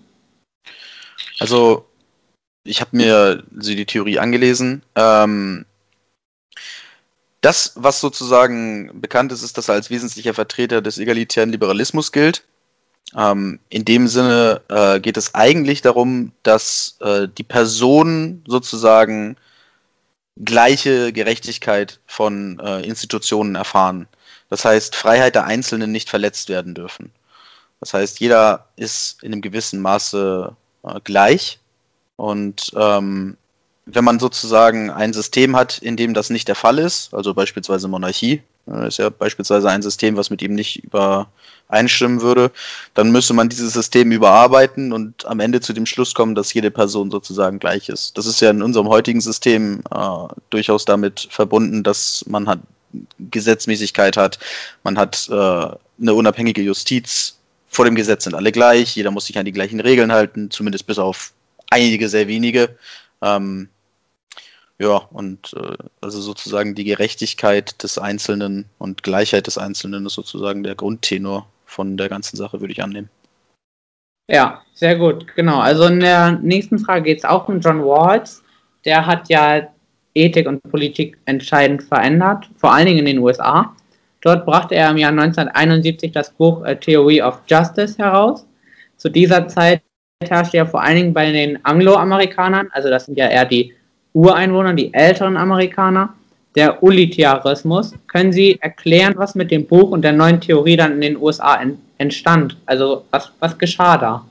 Also, 1.40 1.86
ich 2.64 2.82
habe 2.82 2.98
mir 2.98 3.44
sie 3.60 3.76
die 3.76 3.86
Theorie 3.86 4.18
angelesen. 4.18 4.82
Ähm, 4.96 5.66
das, 7.42 7.74
was 7.76 8.02
sozusagen 8.02 9.00
bekannt 9.00 9.32
ist, 9.32 9.44
ist, 9.44 9.56
dass 9.60 9.70
er 9.70 9.76
als 9.76 9.92
wesentlicher 9.92 10.34
Vertreter 10.34 10.82
des 10.82 10.98
egalitären 10.98 11.52
Liberalismus 11.52 12.12
gilt. 12.12 12.44
Ähm, 13.16 13.60
in 13.70 13.86
dem 13.86 14.08
Sinne 14.08 14.62
äh, 14.70 15.00
geht 15.00 15.18
es 15.18 15.36
eigentlich 15.36 15.84
darum, 15.84 16.32
dass 16.42 16.98
äh, 17.02 17.28
die 17.28 17.44
Personen 17.44 18.44
sozusagen 18.48 19.38
gleiche 20.44 21.14
Gerechtigkeit 21.14 22.00
von 22.08 22.60
äh, 22.60 22.82
Institutionen 22.82 23.54
erfahren. 23.54 24.08
Das 24.52 24.66
heißt, 24.66 24.98
Freiheit 24.98 25.36
der 25.36 25.46
Einzelnen 25.46 25.94
nicht 25.94 26.10
verletzt 26.10 26.50
werden 26.50 26.74
dürfen. 26.74 27.10
Das 27.80 27.94
heißt, 27.94 28.20
jeder 28.20 28.68
ist 28.76 29.24
in 29.24 29.32
einem 29.32 29.42
gewissen 29.42 29.80
Maße 29.80 30.54
äh, 30.84 31.00
gleich. 31.06 31.60
Und 32.18 32.70
ähm, 32.76 33.38
wenn 33.86 34.04
man 34.04 34.20
sozusagen 34.20 34.90
ein 34.90 35.14
System 35.14 35.56
hat, 35.56 35.78
in 35.78 35.96
dem 35.96 36.14
das 36.14 36.30
nicht 36.30 36.50
der 36.50 36.56
Fall 36.56 36.80
ist, 36.80 37.14
also 37.14 37.34
beispielsweise 37.34 37.88
Monarchie, 37.88 38.44
äh, 38.68 38.90
ist 38.90 38.98
ja 38.98 39.10
beispielsweise 39.10 39.70
ein 39.70 39.82
System, 39.82 40.18
was 40.18 40.30
mit 40.30 40.42
ihm 40.42 40.54
nicht 40.54 40.84
übereinstimmen 40.84 42.20
würde, 42.20 42.52
dann 42.94 43.10
müsste 43.10 43.34
man 43.34 43.48
dieses 43.48 43.72
System 43.72 44.12
überarbeiten 44.12 44.92
und 44.92 45.26
am 45.28 45.40
Ende 45.40 45.62
zu 45.62 45.72
dem 45.72 45.86
Schluss 45.86 46.14
kommen, 46.14 46.36
dass 46.36 46.54
jede 46.54 46.72
Person 46.72 47.10
sozusagen 47.10 47.58
gleich 47.58 47.88
ist. 47.88 48.18
Das 48.18 48.26
ist 48.26 48.42
ja 48.42 48.50
in 48.50 48.62
unserem 48.62 48.90
heutigen 48.90 49.22
System 49.22 49.82
äh, 49.96 50.28
durchaus 50.50 50.84
damit 50.84 51.30
verbunden, 51.32 51.84
dass 51.84 52.26
man 52.28 52.50
hat 52.50 52.60
Gesetzmäßigkeit 53.20 54.18
hat, 54.18 54.40
man 54.84 54.98
hat 54.98 55.28
äh, 55.30 55.34
eine 55.34 56.14
unabhängige 56.14 56.62
Justiz, 56.62 57.38
vor 57.68 57.86
dem 57.86 57.96
Gesetz 57.96 58.26
sind 58.26 58.36
alle 58.36 58.52
gleich, 58.52 58.96
jeder 58.96 59.12
muss 59.12 59.26
sich 59.26 59.38
an 59.38 59.46
die 59.46 59.54
gleichen 59.54 59.80
Regeln 59.80 60.12
halten, 60.12 60.52
zumindest 60.52 60.88
bis 60.88 61.00
auf 61.00 61.32
einige 61.70 62.10
sehr 62.10 62.28
wenige. 62.28 62.78
Ähm, 63.22 63.70
ja, 64.78 64.98
und 65.12 65.54
äh, 65.54 65.78
also 66.02 66.20
sozusagen 66.20 66.76
die 66.76 66.84
Gerechtigkeit 66.84 67.82
des 67.84 67.98
Einzelnen 67.98 68.66
und 68.80 69.04
Gleichheit 69.04 69.48
des 69.48 69.58
Einzelnen 69.58 70.06
ist 70.06 70.14
sozusagen 70.14 70.64
der 70.64 70.76
Grundtenor 70.76 71.48
von 71.66 71.98
der 71.98 72.10
ganzen 72.10 72.36
Sache, 72.36 72.60
würde 72.60 72.74
ich 72.74 72.84
annehmen. 72.84 73.10
Ja, 74.28 74.64
sehr 74.74 74.96
gut, 74.98 75.28
genau. 75.36 75.60
Also 75.60 75.86
in 75.86 76.00
der 76.00 76.32
nächsten 76.42 76.80
Frage 76.80 77.04
geht 77.04 77.20
es 77.20 77.26
auch 77.26 77.48
um 77.48 77.60
John 77.60 77.82
Rawls. 77.82 78.44
Der 78.86 79.06
hat 79.06 79.30
ja 79.30 79.68
Ethik 80.14 80.48
und 80.48 80.62
Politik 80.64 81.18
entscheidend 81.26 81.84
verändert, 81.84 82.50
vor 82.58 82.74
allen 82.74 82.86
Dingen 82.86 83.00
in 83.00 83.06
den 83.06 83.20
USA. 83.20 83.76
Dort 84.22 84.46
brachte 84.46 84.76
er 84.76 84.92
im 84.92 84.98
Jahr 84.98 85.12
1971 85.12 86.12
das 86.12 86.30
Buch 86.32 86.64
A 86.64 86.76
Theory 86.76 87.22
of 87.22 87.42
Justice 87.48 87.98
heraus. 87.98 88.46
Zu 88.98 89.10
dieser 89.10 89.48
Zeit 89.48 89.82
herrschte 90.24 90.58
ja 90.58 90.66
vor 90.66 90.82
allen 90.82 90.96
Dingen 90.96 91.14
bei 91.14 91.32
den 91.32 91.64
Angloamerikanern, 91.66 92.70
also 92.72 92.90
das 92.90 93.06
sind 93.06 93.18
ja 93.18 93.28
eher 93.28 93.46
die 93.46 93.74
Ureinwohner, 94.14 94.74
die 94.74 94.94
älteren 94.94 95.38
Amerikaner, 95.38 96.14
der 96.56 96.84
Utilitarismus. 96.84 97.94
Können 98.08 98.32
Sie 98.32 98.60
erklären, 98.62 99.14
was 99.16 99.36
mit 99.36 99.52
dem 99.52 99.66
Buch 99.66 99.92
und 99.92 100.02
der 100.04 100.12
neuen 100.12 100.42
Theorie 100.42 100.76
dann 100.76 100.94
in 100.94 101.02
den 101.02 101.18
USA 101.18 101.60
entstand? 101.98 102.58
Also 102.66 103.06
was, 103.12 103.32
was 103.40 103.58
geschah 103.58 103.98
da? 103.98 104.26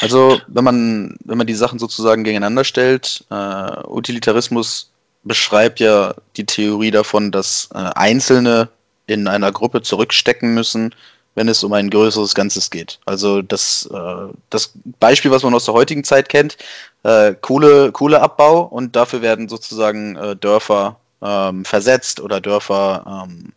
Also 0.00 0.40
wenn 0.46 0.64
man, 0.64 1.16
wenn 1.24 1.38
man 1.38 1.46
die 1.46 1.54
Sachen 1.54 1.78
sozusagen 1.78 2.24
gegeneinander 2.24 2.64
stellt, 2.64 3.24
äh, 3.30 3.86
Utilitarismus 3.86 4.90
beschreibt 5.24 5.80
ja 5.80 6.14
die 6.36 6.46
Theorie 6.46 6.90
davon, 6.90 7.32
dass 7.32 7.68
äh, 7.74 7.78
Einzelne 7.78 8.68
in 9.06 9.28
einer 9.28 9.52
Gruppe 9.52 9.82
zurückstecken 9.82 10.54
müssen, 10.54 10.94
wenn 11.34 11.48
es 11.48 11.62
um 11.62 11.72
ein 11.72 11.90
größeres 11.90 12.34
Ganzes 12.34 12.70
geht. 12.70 12.98
Also 13.04 13.42
das, 13.42 13.88
äh, 13.92 14.32
das 14.50 14.72
Beispiel, 15.00 15.30
was 15.30 15.42
man 15.42 15.54
aus 15.54 15.66
der 15.66 15.74
heutigen 15.74 16.04
Zeit 16.04 16.28
kennt, 16.28 16.56
äh, 17.02 17.34
Kohle, 17.34 17.92
Kohleabbau 17.92 18.62
und 18.62 18.96
dafür 18.96 19.22
werden 19.22 19.48
sozusagen 19.48 20.16
äh, 20.16 20.36
Dörfer 20.36 20.96
ähm, 21.22 21.64
versetzt 21.64 22.20
oder 22.20 22.40
Dörfer, 22.40 23.24
ähm, 23.28 23.52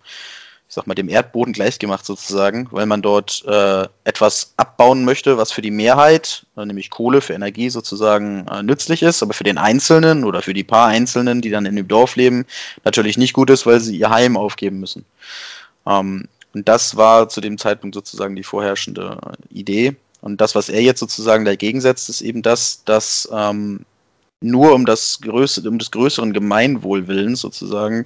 ich 0.70 0.76
sag 0.76 0.86
mal, 0.86 0.94
dem 0.94 1.10
Erdboden 1.10 1.52
gleichgemacht 1.52 2.06
sozusagen, 2.06 2.68
weil 2.70 2.86
man 2.86 3.02
dort 3.02 3.44
äh, 3.48 3.88
etwas 4.04 4.54
abbauen 4.56 5.04
möchte, 5.04 5.36
was 5.36 5.52
für 5.52 5.64
die 5.64 5.72
Mehrheit, 5.72 6.46
äh, 6.56 6.64
nämlich 6.64 6.92
Kohle 6.92 7.22
für 7.22 7.34
Energie 7.34 7.72
sozusagen 7.72 8.48
äh, 8.48 8.62
nützlich 8.62 9.02
ist, 9.02 9.24
aber 9.24 9.34
für 9.34 9.44
den 9.44 9.58
Einzelnen 9.58 10.24
oder 10.24 10.44
für 10.44 10.54
die 10.54 10.64
paar 10.64 10.88
Einzelnen, 10.88 11.42
die 11.42 11.50
dann 11.50 11.66
in 11.66 11.76
dem 11.76 11.88
Dorf 11.88 12.16
leben, 12.16 12.46
natürlich 12.84 13.18
nicht 13.18 13.34
gut 13.34 13.50
ist, 13.50 13.66
weil 13.66 13.80
sie 13.80 13.98
ihr 13.98 14.12
Heim 14.12 14.38
aufgeben 14.38 14.80
müssen. 14.80 15.06
Ähm, 15.88 16.28
und 16.54 16.68
das 16.68 16.96
war 16.96 17.30
zu 17.30 17.42
dem 17.42 17.58
Zeitpunkt 17.58 17.96
sozusagen 17.96 18.36
die 18.36 18.44
vorherrschende 18.44 19.18
Idee. 19.50 19.96
Und 20.22 20.40
das, 20.40 20.54
was 20.54 20.70
er 20.70 20.84
jetzt 20.84 21.00
sozusagen 21.00 21.46
dagegen 21.46 21.82
setzt, 21.82 22.10
ist 22.10 22.22
eben 22.22 22.44
das, 22.44 22.84
dass 22.86 23.28
ähm, 23.34 23.86
nur 24.40 24.76
um 24.76 24.86
das 24.86 25.20
größere, 25.22 25.68
um 25.68 25.80
des 25.80 25.90
größeren 25.90 26.32
Gemeinwohlwillens 26.32 27.42
sozusagen 27.42 28.06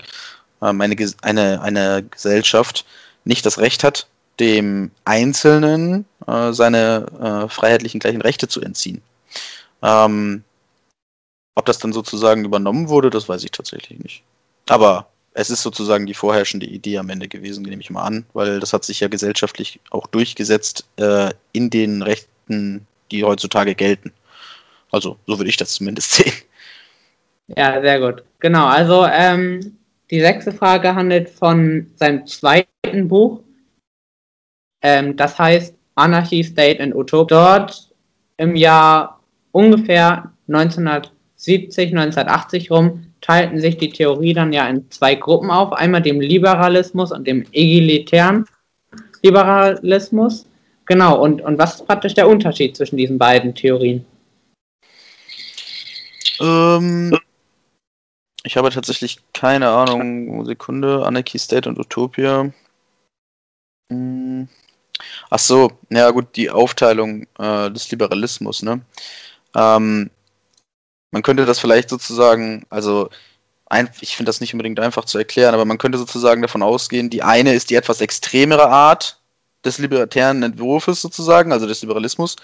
ähm, 0.64 0.82
eine, 0.82 0.96
eine, 1.22 1.62
eine 1.62 2.04
Gesellschaft 2.04 2.86
nicht 3.26 3.46
das 3.46 3.60
Recht 3.60 3.84
hat, 3.84 4.08
dem 4.40 4.92
Einzelnen 5.06 6.06
äh, 6.28 6.54
seine 6.54 7.06
äh, 7.46 7.50
freiheitlichen 7.50 8.00
gleichen 8.00 8.22
Rechte 8.22 8.48
zu 8.48 8.62
entziehen. 8.62 9.02
Ähm, 9.82 10.44
ob 11.56 11.66
das 11.66 11.78
dann 11.78 11.94
sozusagen 11.94 12.46
übernommen 12.46 12.90
wurde, 12.90 13.10
das 13.10 13.30
weiß 13.30 13.44
ich 13.44 13.52
tatsächlich 13.52 14.00
nicht. 14.00 14.24
Aber 14.68 15.08
es 15.34 15.50
ist 15.50 15.62
sozusagen 15.62 16.06
die 16.06 16.14
vorherrschende 16.14 16.66
Idee 16.66 16.98
am 16.98 17.10
Ende 17.10 17.28
gewesen, 17.28 17.64
nehme 17.64 17.82
ich 17.82 17.90
mal 17.90 18.04
an, 18.04 18.26
weil 18.34 18.60
das 18.60 18.74
hat 18.74 18.86
sich 18.86 19.00
ja 19.00 19.08
gesellschaftlich 19.08 19.80
auch 19.90 20.08
durchgesetzt 20.08 20.86
äh, 20.98 21.32
in 21.52 21.70
den 21.70 22.02
Rechten, 22.02 22.88
die 23.12 23.24
heutzutage 23.24 23.76
gelten. 23.76 24.14
Also 24.92 25.18
so 25.28 25.38
würde 25.38 25.50
ich 25.50 25.58
das 25.58 25.74
zumindest 25.74 26.12
sehen. 26.14 26.34
Ja, 27.48 27.82
sehr 27.82 28.00
gut. 28.00 28.24
Genau, 28.40 28.66
also 28.66 29.06
ähm, 29.06 29.78
die 30.12 30.20
sechste 30.20 30.52
Frage 30.52 30.96
handelt 30.96 31.30
von 31.30 31.92
seinem 31.96 32.26
zweiten 32.28 33.08
Buch. 33.08 33.42
Ähm, 34.82 35.16
das 35.16 35.40
heißt 35.40 35.76
Anarchy, 35.96 36.44
State 36.44 36.82
and 36.82 36.96
Utopia. 36.96 37.58
Dort 37.58 37.90
im 38.38 38.56
Jahr 38.56 39.22
ungefähr 39.52 40.32
1970, 40.48 41.96
1980 41.96 42.72
rum 42.72 43.06
teilten 43.22 43.60
sich 43.60 43.78
die 43.78 43.90
Theorie 43.90 44.34
dann 44.34 44.52
ja 44.52 44.68
in 44.68 44.90
zwei 44.92 45.16
Gruppen 45.16 45.50
auf, 45.50 45.72
einmal 45.72 46.02
dem 46.02 46.20
Liberalismus 46.20 47.12
und 47.12 47.26
dem 47.26 47.46
egalitären 47.54 48.46
Liberalismus. 49.22 50.46
Genau, 50.86 51.22
und, 51.22 51.42
und 51.42 51.58
was 51.58 51.76
ist 51.76 51.88
praktisch 51.88 52.14
der 52.14 52.28
Unterschied 52.28 52.76
zwischen 52.76 52.98
diesen 52.98 53.18
beiden 53.18 53.56
Theorien? 53.56 54.06
Ähm, 56.42 57.18
ich 58.44 58.58
habe 58.58 58.70
tatsächlich 58.70 59.20
keine 59.34 59.70
Ahnung. 59.70 60.46
Sekunde, 60.46 61.06
Anarchy 61.06 61.40
State 61.40 61.68
und 61.68 61.80
Utopia. 61.80 62.52
Hm. 63.92 64.48
Ach 65.30 65.40
so, 65.40 65.72
ja 65.90 66.12
gut, 66.12 66.36
die 66.36 66.50
Aufteilung 66.50 67.28
äh, 67.40 67.72
des 67.72 67.90
Liberalismus, 67.92 68.62
ne? 68.64 68.82
Ähm, 69.56 70.10
man 71.12 71.22
könnte 71.24 71.46
das 71.46 71.60
vielleicht 71.60 71.90
sozusagen, 71.90 72.66
also 72.70 73.10
ein, 73.68 73.90
ich 74.02 74.16
finde 74.16 74.30
das 74.30 74.42
nicht 74.42 74.54
unbedingt 74.54 74.80
einfach 74.80 75.06
zu 75.06 75.18
erklären, 75.18 75.54
aber 75.54 75.66
man 75.66 75.78
könnte 75.78 75.98
sozusagen 75.98 76.42
davon 76.42 76.64
ausgehen, 76.64 77.10
die 77.10 77.24
eine 77.24 77.54
ist 77.54 77.70
die 77.70 77.76
etwas 77.76 78.02
extremere 78.02 78.70
Art 78.70 79.20
des 79.66 79.78
libertären 79.78 80.44
Entwurfs 80.44 81.02
sozusagen, 81.02 81.52
also 81.52 81.68
des 81.68 81.82
Liberalismus, 81.82 82.36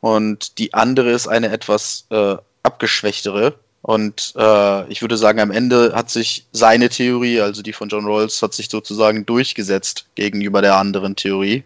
und 0.00 0.58
die 0.58 0.74
andere 0.74 1.10
ist 1.10 1.28
eine 1.28 1.50
etwas 1.50 2.06
äh, 2.10 2.36
abgeschwächtere. 2.62 3.58
Und 3.86 4.32
äh, 4.36 4.90
ich 4.90 5.00
würde 5.00 5.16
sagen, 5.16 5.38
am 5.38 5.52
Ende 5.52 5.92
hat 5.94 6.10
sich 6.10 6.44
seine 6.50 6.88
Theorie, 6.88 7.40
also 7.40 7.62
die 7.62 7.72
von 7.72 7.88
John 7.88 8.04
Rawls, 8.04 8.42
hat 8.42 8.52
sich 8.52 8.68
sozusagen 8.68 9.24
durchgesetzt 9.24 10.06
gegenüber 10.16 10.60
der 10.60 10.74
anderen 10.74 11.14
Theorie. 11.14 11.62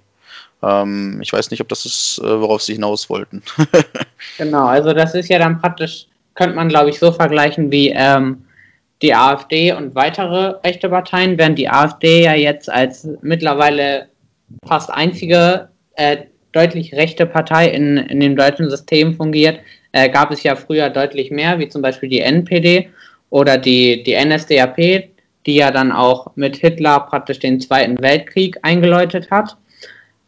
Ähm, 0.62 1.18
ich 1.22 1.33
weiß 1.33 1.50
nicht, 1.50 1.62
ob 1.62 1.68
das 1.70 1.87
ist, 1.87 2.20
äh, 2.22 2.38
worauf 2.38 2.61
sie 2.61 2.74
hinaus 2.74 3.09
wollten. 3.09 3.42
genau, 4.37 4.66
also 4.66 4.92
das 4.92 5.14
ist 5.14 5.30
ja 5.30 5.38
dann 5.38 5.62
praktisch 5.62 6.09
könnte 6.35 6.56
man, 6.56 6.68
glaube 6.68 6.90
ich, 6.90 6.98
so 6.98 7.11
vergleichen 7.11 7.72
wie 7.72 7.88
ähm, 7.88 8.44
die 9.00 9.14
AfD 9.14 9.72
und 9.72 9.94
weitere 9.94 10.56
rechte 10.62 10.90
Parteien, 10.90 11.38
während 11.38 11.59
die 11.59 11.70
AfD 11.70 12.24
ja 12.24 12.35
jetzt 12.35 12.70
als 12.70 13.09
mittlerweile 13.22 14.09
fast 14.66 14.90
einzige 14.90 15.70
äh, 15.94 16.18
deutlich 16.52 16.92
rechte 16.92 17.24
Partei 17.24 17.68
in, 17.68 17.96
in 17.96 18.20
dem 18.20 18.37
deutschen 18.37 18.68
System 18.68 19.16
fungiert, 19.16 19.61
äh, 19.92 20.09
gab 20.09 20.31
es 20.31 20.42
ja 20.42 20.57
früher 20.57 20.90
deutlich 20.90 21.31
mehr, 21.31 21.59
wie 21.59 21.68
zum 21.68 21.83
Beispiel 21.83 22.09
die 22.09 22.20
NPD 22.20 22.90
oder 23.31 23.59
die, 23.59 24.03
die 24.03 24.14
NSDAP, 24.14 24.76
die 25.46 25.55
ja 25.55 25.70
dann 25.70 25.92
auch 25.92 26.33
mit 26.37 26.57
Hitler 26.57 27.00
praktisch 27.00 27.38
den 27.38 27.61
Zweiten 27.61 27.98
Weltkrieg 28.00 28.59
eingeläutet 28.62 29.31
hat. 29.31 29.57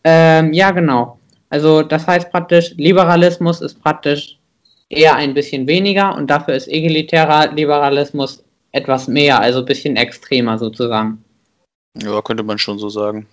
Ähm, 0.05 0.53
ja, 0.53 0.71
genau. 0.71 1.19
Also 1.51 1.83
das 1.83 2.07
heißt 2.07 2.31
praktisch, 2.31 2.73
Liberalismus 2.77 3.61
ist 3.61 3.83
praktisch 3.83 4.39
eher 4.89 5.17
ein 5.17 5.35
bisschen 5.35 5.67
weniger 5.67 6.15
und 6.15 6.29
dafür 6.29 6.55
ist 6.55 6.69
egalitärer 6.69 7.53
Liberalismus 7.53 8.43
etwas 8.73 9.07
mehr, 9.07 9.41
also 9.41 9.61
ein 9.61 9.67
bisschen 9.67 9.97
extremer 9.97 10.59
sozusagen. 10.59 11.23
Ja, 12.03 12.21
könnte 12.23 12.43
man 12.43 12.59
schon 12.59 12.79
so 12.79 12.89
sagen. 12.89 13.27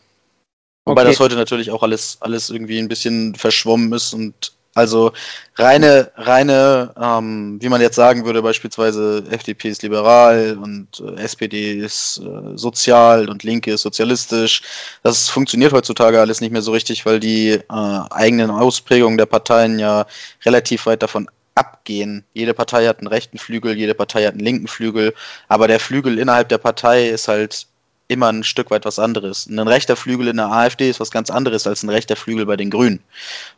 Wobei 0.86 1.02
okay. 1.02 1.12
das 1.12 1.20
heute 1.20 1.36
natürlich 1.36 1.72
auch 1.72 1.84
alles, 1.84 2.18
alles 2.20 2.50
irgendwie 2.50 2.80
ein 2.80 2.88
bisschen 2.88 3.36
verschwommen 3.36 3.94
ist 3.94 4.14
und 4.14 4.52
also 4.76 5.12
reine, 5.56 6.12
reine, 6.16 6.94
ähm, 7.02 7.58
wie 7.62 7.70
man 7.70 7.82
jetzt 7.82 7.96
sagen 7.96 8.26
würde, 8.26 8.42
beispielsweise 8.42 9.24
FDP 9.30 9.70
ist 9.70 9.82
liberal 9.82 10.58
und 10.62 10.88
äh, 11.00 11.22
SPD 11.22 11.74
ist 11.74 12.22
äh, 12.24 12.58
sozial 12.58 13.30
und 13.30 13.44
Linke 13.44 13.74
ist 13.74 13.82
sozialistisch. 13.82 14.62
Das 15.04 15.28
funktioniert 15.28 15.74
heutzutage 15.74 16.20
alles 16.20 16.40
nicht 16.40 16.52
mehr 16.52 16.62
so 16.62 16.72
richtig, 16.72 17.06
weil 17.06 17.20
die 17.20 17.50
äh, 17.52 17.64
eigenen 17.70 18.52
Ausprägungen 18.52 19.18
der 19.18 19.26
Parteien 19.26 19.80
ja 19.80 20.06
relativ 20.46 20.86
weit 20.86 21.02
davon 21.04 21.30
abgehen. 21.56 22.24
Jede 22.34 22.54
Partei 22.54 22.88
hat 22.88 23.00
einen 23.00 23.08
rechten 23.08 23.38
Flügel, 23.38 23.78
jede 23.78 23.96
Partei 23.96 24.26
hat 24.26 24.34
einen 24.34 24.46
linken 24.46 24.68
Flügel, 24.68 25.14
aber 25.48 25.68
der 25.68 25.80
Flügel 25.80 26.20
innerhalb 26.20 26.48
der 26.50 26.58
Partei 26.60 27.10
ist 27.10 27.28
halt 27.28 27.68
immer 28.10 28.28
ein 28.28 28.44
Stück 28.44 28.72
weit 28.72 28.86
was 28.86 29.00
anderes. 29.00 29.48
ein 29.48 29.60
rechter 29.60 29.96
Flügel 29.96 30.28
in 30.28 30.38
der 30.38 30.52
AfD 30.52 30.90
ist 30.90 31.00
was 31.00 31.12
ganz 31.12 31.30
anderes 31.30 31.66
als 31.66 31.84
ein 31.84 31.90
rechter 31.90 32.16
Flügel 32.16 32.46
bei 32.46 32.58
den 32.58 32.70
Grünen. 32.70 33.00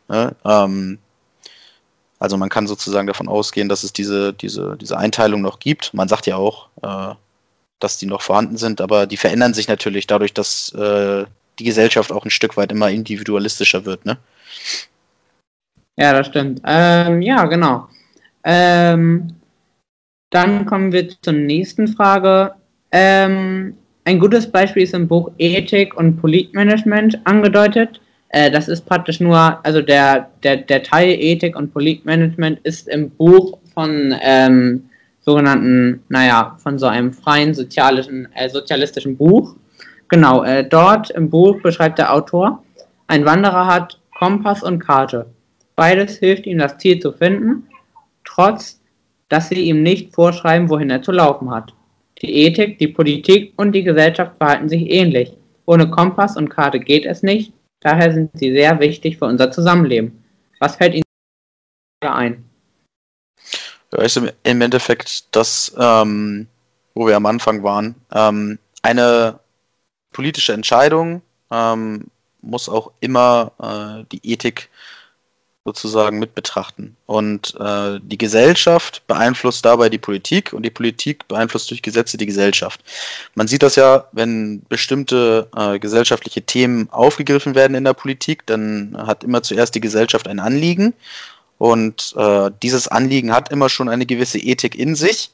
Ja, 0.08 0.32
ähm, 0.44 0.98
also 2.20 2.36
man 2.36 2.50
kann 2.50 2.68
sozusagen 2.68 3.08
davon 3.08 3.28
ausgehen, 3.28 3.68
dass 3.68 3.82
es 3.82 3.92
diese, 3.92 4.32
diese, 4.32 4.76
diese 4.80 4.96
Einteilung 4.96 5.40
noch 5.40 5.58
gibt. 5.58 5.92
Man 5.92 6.06
sagt 6.06 6.26
ja 6.26 6.36
auch, 6.36 6.68
äh, 6.82 7.14
dass 7.80 7.98
die 7.98 8.06
noch 8.06 8.22
vorhanden 8.22 8.58
sind, 8.58 8.80
aber 8.80 9.06
die 9.06 9.16
verändern 9.16 9.54
sich 9.54 9.66
natürlich 9.66 10.06
dadurch, 10.06 10.32
dass 10.32 10.72
äh, 10.74 11.24
die 11.58 11.64
Gesellschaft 11.64 12.12
auch 12.12 12.24
ein 12.24 12.30
Stück 12.30 12.56
weit 12.56 12.70
immer 12.70 12.90
individualistischer 12.90 13.84
wird, 13.84 14.06
ne? 14.06 14.18
Ja, 15.96 16.12
das 16.12 16.28
stimmt. 16.28 16.62
Ähm, 16.64 17.22
ja, 17.22 17.44
genau. 17.46 17.88
Ähm, 18.44 19.34
dann 20.30 20.64
kommen 20.64 20.92
wir 20.92 21.08
zur 21.20 21.34
nächsten 21.34 21.88
Frage. 21.88 22.54
Ähm, 22.90 23.76
ein 24.04 24.18
gutes 24.18 24.50
Beispiel 24.50 24.82
ist 24.82 24.94
im 24.94 25.08
Buch 25.08 25.30
Ethik 25.38 25.96
und 25.96 26.16
Politmanagement 26.20 27.20
angedeutet. 27.24 28.00
Äh, 28.30 28.50
das 28.50 28.68
ist 28.68 28.86
praktisch 28.86 29.20
nur, 29.20 29.58
also 29.64 29.80
der, 29.80 30.30
der, 30.42 30.56
der 30.56 30.82
Teil 30.82 31.16
Ethik 31.18 31.56
und 31.56 31.72
Politmanagement 31.72 32.58
ist 32.64 32.88
im 32.88 33.10
Buch 33.10 33.58
von 33.74 34.14
ähm, 34.20 34.88
sogenannten, 35.20 36.02
naja, 36.08 36.56
von 36.58 36.78
so 36.78 36.86
einem 36.86 37.12
freien 37.12 37.54
sozialischen, 37.54 38.28
äh, 38.34 38.48
sozialistischen 38.48 39.16
Buch. 39.16 39.54
Genau, 40.08 40.42
äh, 40.42 40.64
dort 40.64 41.10
im 41.10 41.30
Buch 41.30 41.62
beschreibt 41.62 41.98
der 41.98 42.12
Autor, 42.12 42.62
ein 43.06 43.24
Wanderer 43.24 43.66
hat 43.66 44.00
Kompass 44.18 44.62
und 44.62 44.78
Karte. 44.78 45.26
Beides 45.76 46.18
hilft 46.18 46.46
ihm, 46.46 46.58
das 46.58 46.78
Ziel 46.78 46.98
zu 46.98 47.12
finden, 47.12 47.66
trotz 48.24 48.80
dass 49.32 49.48
sie 49.48 49.62
ihm 49.62 49.82
nicht 49.82 50.14
vorschreiben, 50.14 50.68
wohin 50.68 50.90
er 50.90 51.00
zu 51.00 51.10
laufen 51.10 51.50
hat. 51.50 51.72
Die 52.22 52.32
Ethik, 52.32 52.78
die 52.78 52.88
Politik 52.88 53.52
und 53.56 53.72
die 53.72 53.82
Gesellschaft 53.82 54.36
verhalten 54.38 54.68
sich 54.68 54.90
ähnlich. 54.90 55.36
Ohne 55.66 55.90
Kompass 55.90 56.36
und 56.36 56.48
Karte 56.48 56.78
geht 56.78 57.04
es 57.04 57.22
nicht, 57.22 57.52
daher 57.80 58.12
sind 58.12 58.30
sie 58.34 58.52
sehr 58.52 58.78
wichtig 58.80 59.18
für 59.18 59.26
unser 59.26 59.50
Zusammenleben. 59.50 60.24
Was 60.60 60.76
fällt 60.76 60.94
Ihnen 60.94 61.04
ein? 62.00 62.44
Ja, 63.92 64.02
ist 64.02 64.16
im 64.16 64.60
Endeffekt 64.60 65.34
das, 65.34 65.74
ähm, 65.78 66.46
wo 66.94 67.06
wir 67.06 67.16
am 67.16 67.26
Anfang 67.26 67.62
waren. 67.62 67.94
Ähm, 68.12 68.58
eine 68.82 69.40
politische 70.12 70.52
Entscheidung 70.52 71.22
ähm, 71.50 72.06
muss 72.40 72.68
auch 72.68 72.92
immer 73.00 73.52
äh, 73.58 74.04
die 74.12 74.32
Ethik 74.32 74.70
sozusagen 75.64 76.18
mit 76.18 76.34
betrachten. 76.34 76.96
Und 77.06 77.54
äh, 77.60 78.00
die 78.02 78.18
Gesellschaft 78.18 79.06
beeinflusst 79.06 79.64
dabei 79.64 79.88
die 79.88 79.98
Politik 79.98 80.52
und 80.52 80.64
die 80.64 80.70
Politik 80.70 81.28
beeinflusst 81.28 81.70
durch 81.70 81.82
Gesetze 81.82 82.16
die 82.16 82.26
Gesellschaft. 82.26 82.80
Man 83.34 83.46
sieht 83.46 83.62
das 83.62 83.76
ja, 83.76 84.06
wenn 84.12 84.62
bestimmte 84.68 85.48
äh, 85.56 85.78
gesellschaftliche 85.78 86.42
Themen 86.42 86.88
aufgegriffen 86.90 87.54
werden 87.54 87.76
in 87.76 87.84
der 87.84 87.94
Politik, 87.94 88.44
dann 88.46 88.96
hat 88.96 89.22
immer 89.22 89.42
zuerst 89.42 89.74
die 89.74 89.80
Gesellschaft 89.80 90.26
ein 90.26 90.40
Anliegen 90.40 90.94
und 91.58 92.12
äh, 92.16 92.50
dieses 92.60 92.88
Anliegen 92.88 93.32
hat 93.32 93.52
immer 93.52 93.68
schon 93.68 93.88
eine 93.88 94.04
gewisse 94.04 94.38
Ethik 94.38 94.74
in 94.74 94.96
sich. 94.96 95.30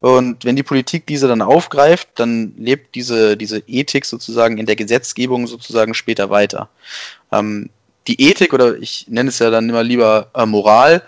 Und 0.00 0.44
wenn 0.44 0.56
die 0.56 0.64
Politik 0.64 1.06
diese 1.06 1.28
dann 1.28 1.42
aufgreift, 1.42 2.08
dann 2.16 2.52
lebt 2.56 2.94
diese, 2.94 3.36
diese 3.36 3.62
Ethik 3.66 4.04
sozusagen 4.04 4.58
in 4.58 4.66
der 4.66 4.76
Gesetzgebung 4.76 5.46
sozusagen 5.46 5.94
später 5.94 6.30
weiter. 6.30 6.68
Ähm, 7.30 7.70
die 8.08 8.20
Ethik 8.20 8.52
oder 8.52 8.76
ich 8.76 9.06
nenne 9.08 9.28
es 9.28 9.38
ja 9.38 9.50
dann 9.50 9.68
immer 9.68 9.82
lieber 9.82 10.30
äh, 10.34 10.46
Moral, 10.46 11.02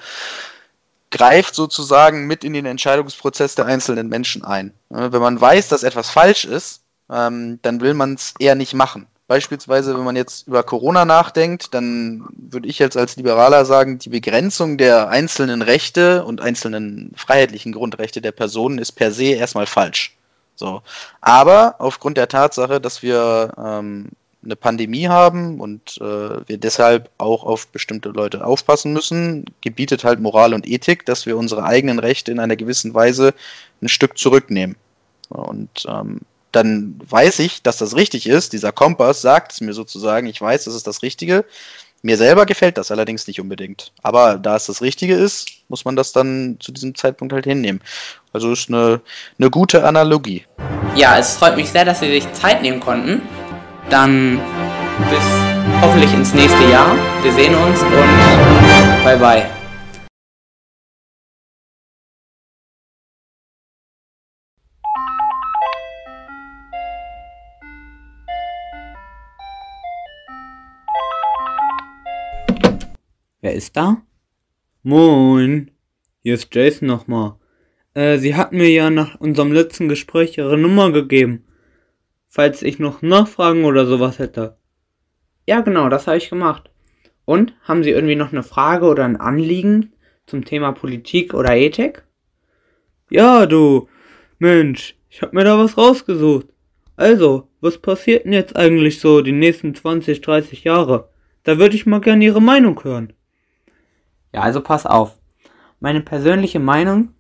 greift 1.11 1.55
sozusagen 1.55 2.27
mit 2.27 2.45
in 2.45 2.53
den 2.53 2.67
Entscheidungsprozess 2.67 3.57
der 3.57 3.67
einzelnen 3.67 4.09
Menschen 4.09 4.45
ein. 4.45 4.73
Wenn 4.91 5.21
man 5.21 5.41
weiß, 5.41 5.69
dass 5.69 5.83
etwas 5.83 6.11
falsch 6.11 6.45
ist, 6.45 6.83
ähm, 7.11 7.59
dann 7.63 7.81
will 7.81 7.95
man 7.95 8.15
es 8.15 8.35
eher 8.39 8.55
nicht 8.55 8.75
machen. 8.75 9.07
Beispielsweise, 9.27 9.97
wenn 9.97 10.05
man 10.05 10.17
jetzt 10.17 10.49
über 10.49 10.65
Corona 10.65 11.05
nachdenkt, 11.05 11.73
dann 11.73 12.27
würde 12.37 12.67
ich 12.69 12.81
jetzt 12.81 12.97
als 12.97 13.17
Liberaler 13.17 13.65
sagen, 13.65 13.99
die 13.99 14.09
Begrenzung 14.09 14.77
der 14.77 15.09
einzelnen 15.09 15.63
Rechte 15.63 16.25
und 16.25 16.41
einzelnen 16.41 17.13
freiheitlichen 17.17 17.73
Grundrechte 17.73 18.21
der 18.21 18.33
Personen 18.33 18.79
ist 18.79 18.93
per 18.93 19.13
se 19.13 19.27
erstmal 19.27 19.67
falsch. 19.67 20.17
So. 20.57 20.83
Aber 21.21 21.77
aufgrund 21.79 22.17
der 22.17 22.29
Tatsache, 22.29 22.81
dass 22.81 23.03
wir 23.03 23.53
ähm, 23.57 24.09
eine 24.43 24.57
Pandemie 24.57 25.09
haben 25.09 25.61
und 25.61 25.99
äh, 26.01 26.49
wir 26.49 26.59
deshalb 26.59 27.11
auch 27.19 27.45
auf 27.45 27.69
bestimmte 27.69 28.09
Leute 28.09 28.45
aufpassen 28.45 28.93
müssen, 28.93 29.45
gebietet 29.61 30.05
halt 30.05 30.21
Moral 30.21 30.55
und 30.55 30.67
Ethik, 30.67 31.05
dass 31.05 31.27
wir 31.27 31.37
unsere 31.37 31.65
eigenen 31.65 31.99
Rechte 31.99 32.33
in 32.33 32.41
einer 32.41 32.57
gewissen 32.57 32.95
Weise 32.95 33.35
ein 33.83 33.89
Stück 33.89 34.17
zurücknehmen. 34.17 34.77
Und 35.29 35.87
ähm, 35.87 36.21
dann 36.53 36.99
weiß 37.09 37.39
ich, 37.41 37.63
dass 37.63 37.79
das 37.79 37.95
richtig 37.97 38.27
ist. 38.27 38.53
Dieser 38.53 38.73
Kompass 38.73 39.21
sagt 39.21 39.53
es 39.53 39.61
mir 39.61 39.75
sozusagen, 39.75 40.27
ich 40.27 40.41
weiß, 40.41 40.65
das 40.65 40.75
ist 40.75 40.87
das 40.87 41.03
Richtige. 41.03 41.45
Mir 42.03 42.17
selber 42.17 42.47
gefällt 42.47 42.79
das 42.79 42.91
allerdings 42.91 43.27
nicht 43.27 43.41
unbedingt. 43.41 43.93
Aber 44.03 44.39
da 44.39 44.57
es 44.57 44.67
das 44.67 44.81
Richtige 44.81 45.15
ist, 45.15 45.49
muss 45.69 45.85
man 45.85 45.97
das 45.97 46.13
dann 46.13 46.57
zu 46.59 46.73
diesem 46.73 46.95
Zeitpunkt 46.95 47.35
halt 47.35 47.45
hinnehmen. 47.45 47.83
Also 48.33 48.53
ist 48.53 48.71
eine, 48.71 49.03
eine 49.39 49.51
gute 49.51 49.85
Analogie. 49.85 50.47
Ja, 50.97 51.19
es 51.19 51.37
freut 51.37 51.57
mich 51.57 51.69
sehr, 51.69 51.85
dass 51.85 52.01
Sie 52.01 52.11
sich 52.11 52.33
Zeit 52.33 52.63
nehmen 52.63 52.81
konnten. 52.81 53.21
Dann 53.91 54.39
bis 55.11 55.83
hoffentlich 55.83 56.15
ins 56.15 56.33
nächste 56.33 56.63
Jahr. 56.71 56.97
Wir 57.25 57.33
sehen 57.33 57.53
uns 57.57 57.83
und 57.83 59.05
bye 59.05 59.19
bye. 59.19 59.51
Wer 73.41 73.55
ist 73.55 73.77
da? 73.77 74.03
Moin. 74.85 75.73
Hier 76.23 76.35
ist 76.35 76.55
Jason 76.55 76.87
nochmal. 76.87 77.35
Äh, 77.95 78.19
Sie 78.19 78.37
hatten 78.37 78.59
mir 78.59 78.71
ja 78.71 78.89
nach 78.89 79.19
unserem 79.19 79.51
letzten 79.51 79.89
Gespräch 79.89 80.39
Ihre 80.39 80.57
Nummer 80.57 80.93
gegeben 80.93 81.45
falls 82.31 82.63
ich 82.63 82.79
noch 82.79 83.03
Nachfragen 83.03 83.65
oder 83.65 83.85
sowas 83.85 84.19
hätte. 84.19 84.57
Ja, 85.47 85.61
genau, 85.61 85.89
das 85.89 86.07
habe 86.07 86.17
ich 86.17 86.31
gemacht. 86.31 86.71
Und 87.25 87.55
haben 87.63 87.83
Sie 87.83 87.91
irgendwie 87.91 88.15
noch 88.15 88.33
eine 88.33 88.45
Frage 88.45 88.87
oder 88.87 89.05
ein 89.05 89.17
Anliegen 89.17 89.93
zum 90.27 90.45
Thema 90.45 90.73
Politik 90.73 91.35
oder 91.35 91.55
Ethik? 91.57 92.05
Ja, 93.11 93.47
du. 93.47 93.89
Mensch, 94.39 94.97
ich 95.11 95.21
hab 95.21 95.33
mir 95.33 95.45
da 95.45 95.59
was 95.59 95.77
rausgesucht. 95.77 96.47
Also, 96.97 97.49
was 97.61 97.79
passiert 97.79 98.25
denn 98.25 98.33
jetzt 98.33 98.57
eigentlich 98.57 99.01
so 99.01 99.23
die 99.23 99.33
nächsten 99.33 99.75
20, 99.75 100.21
30 100.21 100.65
Jahre? 100.65 101.11
Da 101.43 101.59
würde 101.59 101.75
ich 101.75 101.85
mal 101.85 102.01
gerne 102.01 102.25
Ihre 102.25 102.41
Meinung 102.41 102.83
hören. 102.85 103.13
Ja, 104.33 104.43
also 104.43 104.61
pass 104.61 104.87
auf. 104.87 105.19
Meine 105.81 106.01
persönliche 106.01 106.61
Meinung 106.61 107.13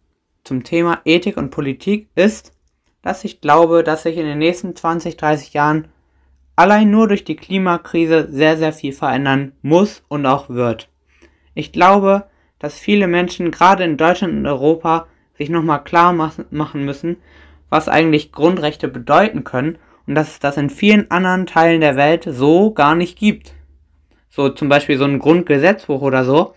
zum 0.45 0.63
Thema 0.63 1.01
Ethik 1.05 1.37
und 1.37 1.51
Politik 1.51 2.09
ist, 2.15 2.53
dass 3.03 3.25
ich 3.25 3.41
glaube, 3.41 3.83
dass 3.83 4.03
sich 4.03 4.17
in 4.17 4.27
den 4.27 4.39
nächsten 4.39 4.77
20, 4.77 5.17
30 5.17 5.53
Jahren 5.55 5.89
allein 6.57 6.91
nur 6.91 7.09
durch 7.09 7.25
die 7.25 7.37
Klimakrise 7.37 8.29
sehr, 8.31 8.57
sehr 8.57 8.73
viel 8.73 8.93
verändern 8.93 9.53
muss 9.63 10.03
und 10.09 10.27
auch 10.27 10.51
wird. 10.51 10.89
Ich 11.55 11.73
glaube, 11.73 12.27
dass 12.59 12.79
viele 12.79 13.07
Menschen 13.07 13.51
gerade 13.51 13.85
in 13.85 13.97
Deutschland 13.97 14.35
und 14.35 14.47
Europa 14.47 15.07
sich 15.37 15.49
nochmal 15.49 15.83
klar 15.83 16.13
machen 16.13 16.85
müssen, 16.85 17.17
was 17.71 17.89
eigentlich 17.89 18.33
Grundrechte 18.33 18.89
bedeuten 18.89 19.45
können 19.45 19.79
und 20.07 20.15
dass 20.15 20.33
es 20.33 20.39
das 20.39 20.59
in 20.59 20.69
vielen 20.69 21.11
anderen 21.11 21.47
Teilen 21.47 21.81
der 21.81 21.97
Welt 21.97 22.27
so 22.29 22.73
gar 22.73 22.95
nicht 22.95 23.19
gibt. 23.19 23.55
So 24.29 24.51
zum 24.51 24.69
Beispiel 24.69 24.99
so 24.99 25.05
ein 25.05 25.19
Grundgesetzbuch 25.19 26.03
oder 26.03 26.25
so. 26.25 26.55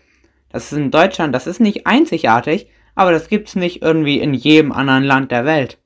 Das 0.50 0.72
ist 0.72 0.78
in 0.78 0.92
Deutschland, 0.92 1.34
das 1.34 1.48
ist 1.48 1.60
nicht 1.60 1.88
einzigartig, 1.88 2.68
aber 2.94 3.12
das 3.12 3.30
gibt 3.30 3.48
es 3.48 3.56
nicht 3.56 3.82
irgendwie 3.82 4.20
in 4.20 4.34
jedem 4.34 4.72
anderen 4.72 5.04
Land 5.04 5.32
der 5.32 5.46
Welt. 5.46 5.80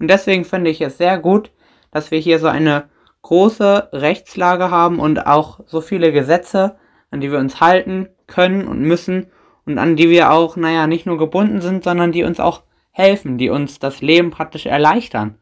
Und 0.00 0.08
deswegen 0.08 0.44
finde 0.44 0.70
ich 0.70 0.80
es 0.80 0.98
sehr 0.98 1.18
gut, 1.18 1.52
dass 1.92 2.10
wir 2.10 2.18
hier 2.18 2.38
so 2.38 2.48
eine 2.48 2.88
große 3.22 3.90
Rechtslage 3.92 4.70
haben 4.70 4.98
und 4.98 5.26
auch 5.26 5.60
so 5.66 5.80
viele 5.80 6.10
Gesetze, 6.10 6.76
an 7.10 7.20
die 7.20 7.30
wir 7.30 7.38
uns 7.38 7.60
halten 7.60 8.08
können 8.26 8.66
und 8.66 8.80
müssen 8.80 9.26
und 9.66 9.78
an 9.78 9.96
die 9.96 10.10
wir 10.10 10.32
auch, 10.32 10.56
naja, 10.56 10.86
nicht 10.86 11.06
nur 11.06 11.18
gebunden 11.18 11.60
sind, 11.60 11.84
sondern 11.84 12.12
die 12.12 12.24
uns 12.24 12.40
auch 12.40 12.62
helfen, 12.92 13.38
die 13.38 13.50
uns 13.50 13.78
das 13.78 14.00
Leben 14.00 14.30
praktisch 14.30 14.66
erleichtern. 14.66 15.36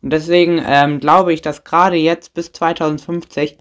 Und 0.00 0.10
deswegen 0.10 0.60
ähm, 0.66 0.98
glaube 0.98 1.32
ich, 1.32 1.42
dass 1.42 1.62
gerade 1.62 1.96
jetzt 1.96 2.34
bis 2.34 2.50
2050, 2.52 3.58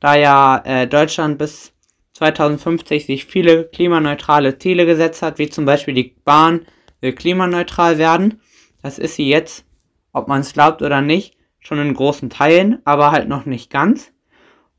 da 0.00 0.16
ja 0.16 0.60
äh, 0.64 0.86
Deutschland 0.86 1.38
bis 1.38 1.72
2050 2.14 3.06
sich 3.06 3.24
viele 3.24 3.64
klimaneutrale 3.64 4.58
Ziele 4.58 4.86
gesetzt 4.86 5.22
hat, 5.22 5.38
wie 5.38 5.48
zum 5.48 5.64
Beispiel 5.64 5.94
die 5.94 6.16
Bahn 6.24 6.66
will 7.00 7.12
klimaneutral 7.12 7.96
werden. 7.98 8.40
Das 8.82 8.98
ist 8.98 9.14
sie 9.14 9.28
jetzt, 9.28 9.64
ob 10.12 10.28
man 10.28 10.40
es 10.40 10.52
glaubt 10.52 10.82
oder 10.82 11.00
nicht, 11.00 11.36
schon 11.58 11.78
in 11.78 11.94
großen 11.94 12.30
Teilen, 12.30 12.80
aber 12.84 13.10
halt 13.10 13.28
noch 13.28 13.46
nicht 13.46 13.70
ganz. 13.70 14.12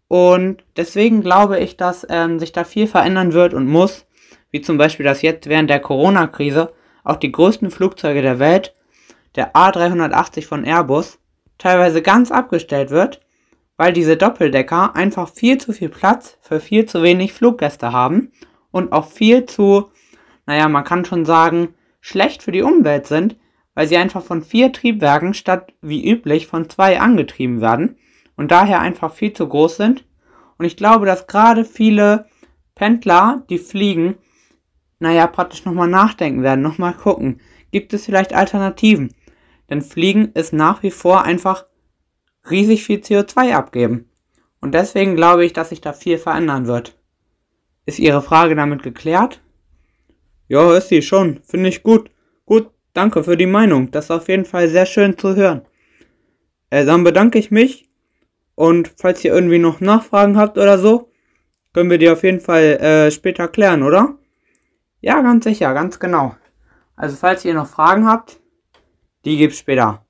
Und 0.07 0.63
deswegen 0.75 1.21
glaube 1.21 1.59
ich, 1.59 1.77
dass 1.77 2.05
ähm, 2.09 2.39
sich 2.39 2.51
da 2.51 2.63
viel 2.63 2.87
verändern 2.87 3.33
wird 3.33 3.53
und 3.53 3.67
muss, 3.67 4.07
wie 4.51 4.61
zum 4.61 4.77
Beispiel, 4.77 5.05
dass 5.05 5.21
jetzt 5.21 5.47
während 5.47 5.69
der 5.69 5.79
Corona-Krise 5.79 6.73
auch 7.03 7.17
die 7.17 7.31
größten 7.31 7.69
Flugzeuge 7.69 8.21
der 8.21 8.39
Welt, 8.39 8.75
der 9.35 9.53
A380 9.53 10.47
von 10.47 10.65
Airbus, 10.65 11.19
teilweise 11.57 12.01
ganz 12.01 12.31
abgestellt 12.31 12.89
wird, 12.89 13.21
weil 13.77 13.93
diese 13.93 14.17
Doppeldecker 14.17 14.95
einfach 14.95 15.29
viel 15.29 15.59
zu 15.59 15.73
viel 15.73 15.89
Platz 15.89 16.37
für 16.41 16.59
viel 16.59 16.85
zu 16.85 17.03
wenig 17.03 17.33
Fluggäste 17.33 17.93
haben 17.93 18.31
und 18.71 18.91
auch 18.91 19.07
viel 19.07 19.45
zu, 19.45 19.91
naja, 20.45 20.67
man 20.67 20.83
kann 20.83 21.05
schon 21.05 21.25
sagen, 21.25 21.75
schlecht 22.01 22.41
für 22.41 22.51
die 22.51 22.63
Umwelt 22.63 23.07
sind, 23.07 23.37
weil 23.79 23.87
sie 23.87 23.95
einfach 23.95 24.21
von 24.21 24.43
vier 24.43 24.73
Triebwerken 24.73 25.33
statt 25.33 25.71
wie 25.79 26.05
üblich 26.05 26.47
von 26.47 26.69
zwei 26.69 26.99
angetrieben 26.99 27.61
werden 27.61 27.95
und 28.35 28.51
daher 28.51 28.81
einfach 28.81 29.13
viel 29.13 29.31
zu 29.31 29.47
groß 29.47 29.77
sind. 29.77 30.05
Und 30.57 30.65
ich 30.65 30.75
glaube, 30.75 31.05
dass 31.05 31.27
gerade 31.27 31.63
viele 31.63 32.27
Pendler, 32.75 33.45
die 33.49 33.57
fliegen, 33.57 34.17
naja, 34.99 35.27
praktisch 35.27 35.63
nochmal 35.63 35.87
nachdenken 35.87 36.43
werden, 36.43 36.59
nochmal 36.59 36.93
gucken, 36.93 37.39
gibt 37.71 37.93
es 37.93 38.03
vielleicht 38.03 38.33
Alternativen? 38.33 39.15
Denn 39.69 39.81
Fliegen 39.81 40.33
ist 40.33 40.51
nach 40.51 40.83
wie 40.83 40.91
vor 40.91 41.23
einfach 41.23 41.65
riesig 42.51 42.83
viel 42.83 42.99
CO2 42.99 43.55
abgeben. 43.55 44.09
Und 44.59 44.73
deswegen 44.73 45.15
glaube 45.15 45.45
ich, 45.45 45.53
dass 45.53 45.69
sich 45.69 45.79
da 45.79 45.93
viel 45.93 46.17
verändern 46.17 46.67
wird. 46.67 46.99
Ist 47.85 47.99
Ihre 47.99 48.21
Frage 48.21 48.55
damit 48.57 48.83
geklärt? 48.83 49.41
Ja, 50.49 50.75
ist 50.75 50.89
sie 50.89 51.01
schon. 51.01 51.39
Finde 51.43 51.69
ich 51.69 51.81
gut. 51.81 52.11
Danke 52.93 53.23
für 53.23 53.37
die 53.37 53.45
Meinung. 53.45 53.91
Das 53.91 54.05
ist 54.05 54.11
auf 54.11 54.27
jeden 54.27 54.45
Fall 54.45 54.69
sehr 54.69 54.85
schön 54.85 55.17
zu 55.17 55.35
hören. 55.35 55.61
Äh, 56.69 56.85
dann 56.85 57.03
bedanke 57.03 57.39
ich 57.39 57.51
mich. 57.51 57.89
Und 58.55 58.91
falls 58.97 59.23
ihr 59.23 59.33
irgendwie 59.33 59.59
noch 59.59 59.79
Nachfragen 59.79 60.37
habt 60.37 60.57
oder 60.57 60.77
so, 60.77 61.11
können 61.73 61.89
wir 61.89 61.97
die 61.97 62.09
auf 62.09 62.23
jeden 62.23 62.41
Fall 62.41 62.63
äh, 62.63 63.11
später 63.11 63.47
klären, 63.47 63.83
oder? 63.83 64.17
Ja, 65.01 65.21
ganz 65.21 65.45
sicher, 65.45 65.73
ganz 65.73 65.99
genau. 65.99 66.35
Also 66.95 67.15
falls 67.15 67.45
ihr 67.45 67.53
noch 67.53 67.67
Fragen 67.67 68.05
habt, 68.05 68.41
die 69.23 69.37
gibt's 69.37 69.59
später. 69.59 70.05